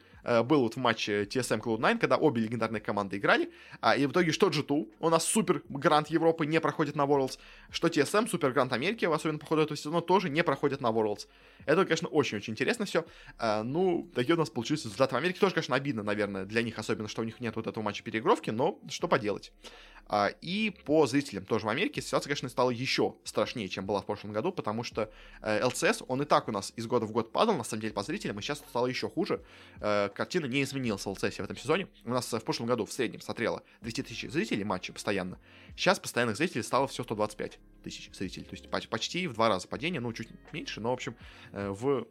[0.44, 4.32] был вот в матче TSM Cloud9, когда обе легендарные команды играли, а, и в итоге
[4.32, 7.38] что G2, у нас супер грант Европы не проходит на Worlds,
[7.70, 11.28] что TSM, супер грант Америки, особенно по ходу этого сезона, тоже не проходит на Worlds.
[11.66, 13.04] Это, конечно, очень-очень интересно все.
[13.36, 15.38] А, ну, такие у нас получились результаты в Америке.
[15.38, 18.48] Тоже, конечно, обидно, наверное, для них, особенно, что у них нет вот этого матча переигровки,
[18.48, 19.52] но что поделать.
[20.06, 24.06] А, и по зрителям тоже в Америке ситуация, конечно, стала еще страшнее, чем была в
[24.06, 27.30] прошлом году, потому что э, ЛЦС, он и так у нас из года в год
[27.30, 29.44] падал, на самом деле, по зрителям, и сейчас стало еще хуже.
[29.82, 31.88] Э, картина не изменилась в ЛЦС в этом сезоне.
[32.04, 35.38] У нас в прошлом году в среднем смотрело 200 тысяч зрителей матчи постоянно.
[35.76, 38.45] Сейчас постоянных зрителей стало все 125 тысяч зрителей.
[38.45, 41.16] То есть почти в два раза падение, ну, чуть меньше, но, в общем,
[41.53, 42.07] э, в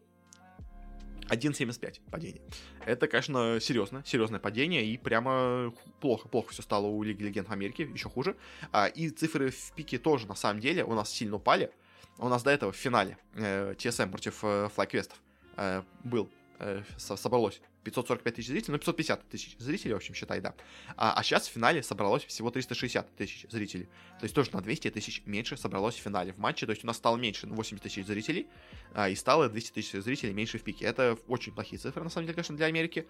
[1.30, 2.42] 1.75 падение.
[2.86, 7.52] Это, конечно, серьезно, серьезное падение, и прямо плохо, плохо все стало у Лиги Легенд в
[7.52, 8.36] Америке, еще хуже.
[8.72, 11.72] А, и цифры в пике тоже, на самом деле, у нас сильно упали.
[12.18, 15.12] У нас до этого в финале э, TSM против э, FlyQuest
[15.58, 16.30] э, был,
[16.60, 20.54] э, собралось 545 тысяч зрителей, ну 550 тысяч зрителей, в общем, считай, да.
[20.98, 23.86] А, а сейчас в финале собралось всего 360 тысяч зрителей.
[24.20, 26.66] То есть тоже на 200 тысяч меньше собралось в финале в матче.
[26.66, 28.48] То есть у нас стало меньше 80 тысяч зрителей,
[28.94, 30.86] а, и стало 200 тысяч зрителей меньше в пике.
[30.86, 33.08] Это очень плохие цифры, на самом деле, конечно, для Америки.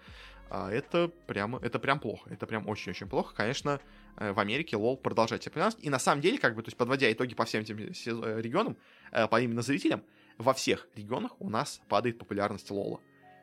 [0.48, 2.30] А, это прямо, это прям плохо.
[2.30, 3.34] Это прям очень-очень плохо.
[3.34, 3.80] Конечно,
[4.16, 7.10] э, в Америке лол продолжает себя И на самом деле, как бы, то есть подводя
[7.10, 8.76] итоги по всем этим э, регионам,
[9.10, 10.04] э, по именно зрителям,
[10.36, 13.00] во всех регионах у нас падает популярность лола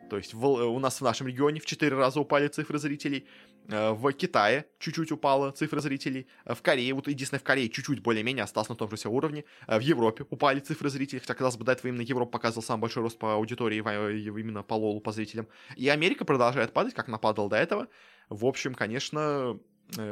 [0.10, 3.28] То есть в, у нас в нашем регионе в 4 раза упали цифры зрителей.
[3.68, 6.28] Э, в Китае чуть-чуть упала цифра зрителей.
[6.46, 9.46] Э, в Корее, вот единственное, в Корее чуть-чуть более-менее осталось на том же уровне.
[9.68, 12.82] Э, в Европе упали цифры зрителей, хотя, казалось бы, до этого именно Европа показывал самый
[12.82, 15.48] большой рост по аудитории именно по лолу, по зрителям.
[15.76, 17.88] И Америка продолжает падать, как она падала до этого.
[18.30, 19.60] В общем, конечно,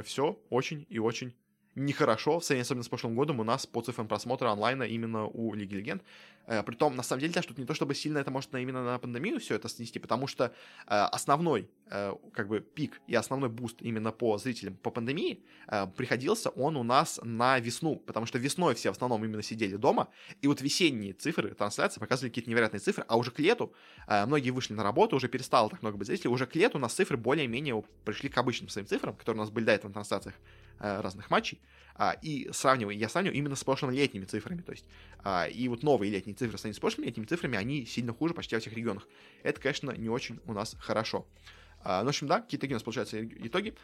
[0.04, 1.34] все очень и очень
[1.76, 5.54] нехорошо, в сравнении особенно с прошлым годом, у нас по цифрам просмотра онлайна именно у
[5.54, 6.04] Лиги Легенд.
[6.46, 8.84] Э, притом, на самом деле, даже тут не то, чтобы сильно это может на, именно
[8.84, 10.50] на пандемию все это снести, потому что э,
[10.88, 16.50] основной, э, как бы, пик и основной boost именно по зрителям по пандемии э, приходился
[16.50, 20.10] он у нас на весну, потому что весной все в основном именно сидели дома,
[20.42, 23.74] и вот весенние цифры трансляции показывали какие-то невероятные цифры, а уже к лету
[24.08, 26.82] э, многие вышли на работу, уже перестало так много быть зрителей, уже к лету у
[26.82, 29.94] нас цифры более-менее пришли к обычным своим цифрам, которые у нас были до этого на
[29.94, 30.36] трансляциях
[30.80, 31.62] разных матчей,
[31.96, 34.86] а, и сравниваю, я сравниваю именно с прошлыми летними цифрами, то есть,
[35.24, 38.56] а, и вот новые летние цифры сравнить с прошлыми летними цифрами, они сильно хуже почти
[38.56, 39.08] во всех регионах.
[39.44, 41.28] Это, конечно, не очень у нас хорошо.
[41.86, 43.76] Uh, ну, в общем, да, какие такие у нас получаются итоги.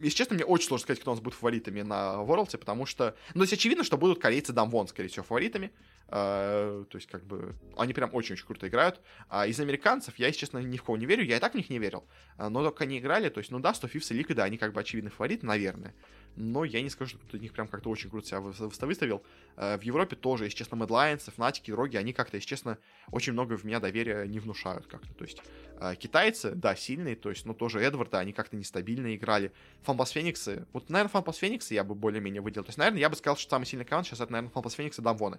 [0.00, 3.14] Если честно, мне очень сложно сказать, кто у нас будет фаворитами на Worlds, потому что...
[3.34, 5.70] Ну, то есть очевидно, что будут корейцы Дамвон, скорее всего, фаворитами.
[6.10, 9.00] Uh, то есть, как бы, они прям очень-очень круто играют.
[9.28, 11.24] А из американцев я, если честно, ни в кого не верю.
[11.24, 12.04] Я и так в них не верил.
[12.36, 14.72] но только они играли, то есть, ну да, 100 Фифс и Лика, да, они как
[14.72, 15.94] бы очевидный фаворит, наверное
[16.36, 18.40] но я не скажу, что кто-то них прям как-то очень круто себя
[18.86, 19.22] выставил.
[19.56, 22.78] Э, в Европе тоже, если честно, Mad Lions, Fnatic, Роги, они как-то, если честно,
[23.10, 25.12] очень много в меня доверия не внушают как-то.
[25.14, 25.42] То есть
[25.80, 29.52] э, китайцы, да, сильные, то есть, но тоже Эдварда, они как-то нестабильно играли.
[29.82, 32.64] Фанпас Фениксы, вот, наверное, Фанпас Фениксы я бы более-менее выделил.
[32.64, 34.98] То есть, наверное, я бы сказал, что самый сильный команда сейчас это, наверное, Фанпас Феникс
[34.98, 35.38] и Дамвоны.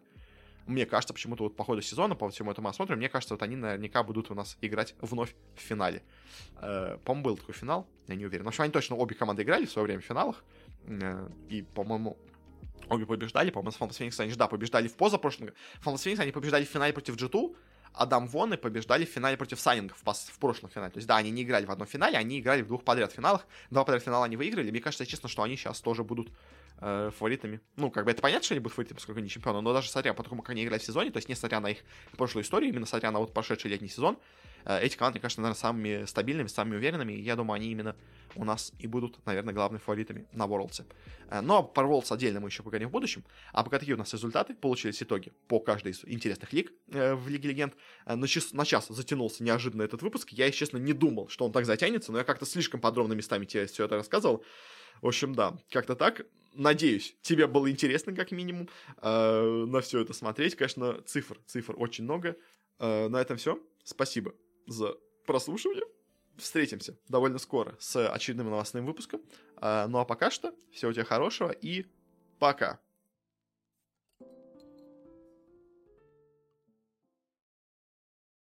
[0.68, 3.56] Мне кажется, почему-то вот по ходу сезона, по всему этому осмотру, мне кажется, вот они
[3.56, 6.04] наверняка будут у нас играть вновь в финале.
[6.62, 8.46] Э, по-моему, был такой финал, я не уверен.
[8.46, 10.44] В общем, они точно обе команды играли в свое время в финалах.
[10.86, 12.18] Э, и, по-моему,
[12.90, 13.50] обе побеждали.
[13.52, 15.50] По-моему, с Фантас Феникс они да, побеждали в позапрошлом.
[15.80, 17.56] Фантас Феникс они побеждали в финале против G2,
[17.94, 20.92] а Дамвоны побеждали в финале против Санинга в, в прошлом финале.
[20.92, 23.46] То есть, да, они не играли в одном финале, они играли в двух подряд финалах.
[23.70, 24.72] Два подряд финала они выиграли.
[24.72, 26.30] Мне кажется, честно, что они сейчас тоже будут
[26.82, 27.62] э, фаворитами.
[27.78, 30.14] Ну, как бы это понятно, что они будут фаворитами, поскольку они чемпионы, но даже смотря
[30.14, 31.80] по тому, как они играли в сезоне, то есть, несмотря на их
[32.18, 34.18] прошлую историю, именно смотря на вот прошедший летний сезон,
[34.66, 37.14] э, эти команды, мне кажется, наверное, самыми стабильными, самыми уверенными.
[37.14, 37.96] И я думаю, они именно
[38.36, 40.86] у нас и будут, наверное, главными фаворитами на Worlds.
[41.30, 43.24] Э, но про Worlds отдельно мы еще поговорим в будущем.
[43.54, 47.28] А пока такие у нас результаты, получились итоги по каждой из интересных лиг э, в
[47.28, 47.74] Лиге Легенд.
[48.06, 50.30] Э, на, час, на час затянулся неожиданно этот выпуск.
[50.32, 53.46] Я, если честно, не думал, что он так затянется, но я как-то слишком подробно местами
[53.46, 54.44] тебе все это рассказывал.
[55.02, 56.26] В общем, да, как-то так.
[56.54, 58.70] Надеюсь, тебе было интересно, как минимум,
[59.02, 60.56] э, на все это смотреть.
[60.56, 62.36] Конечно, цифр, цифр очень много.
[62.80, 63.60] Э, на этом все.
[63.84, 64.34] Спасибо
[64.68, 64.96] за
[65.26, 65.86] прослушивание
[66.38, 69.22] встретимся довольно скоро с очередным новостным выпуском.
[69.58, 71.86] А, ну а пока что, всего тебе хорошего и
[72.40, 72.80] пока.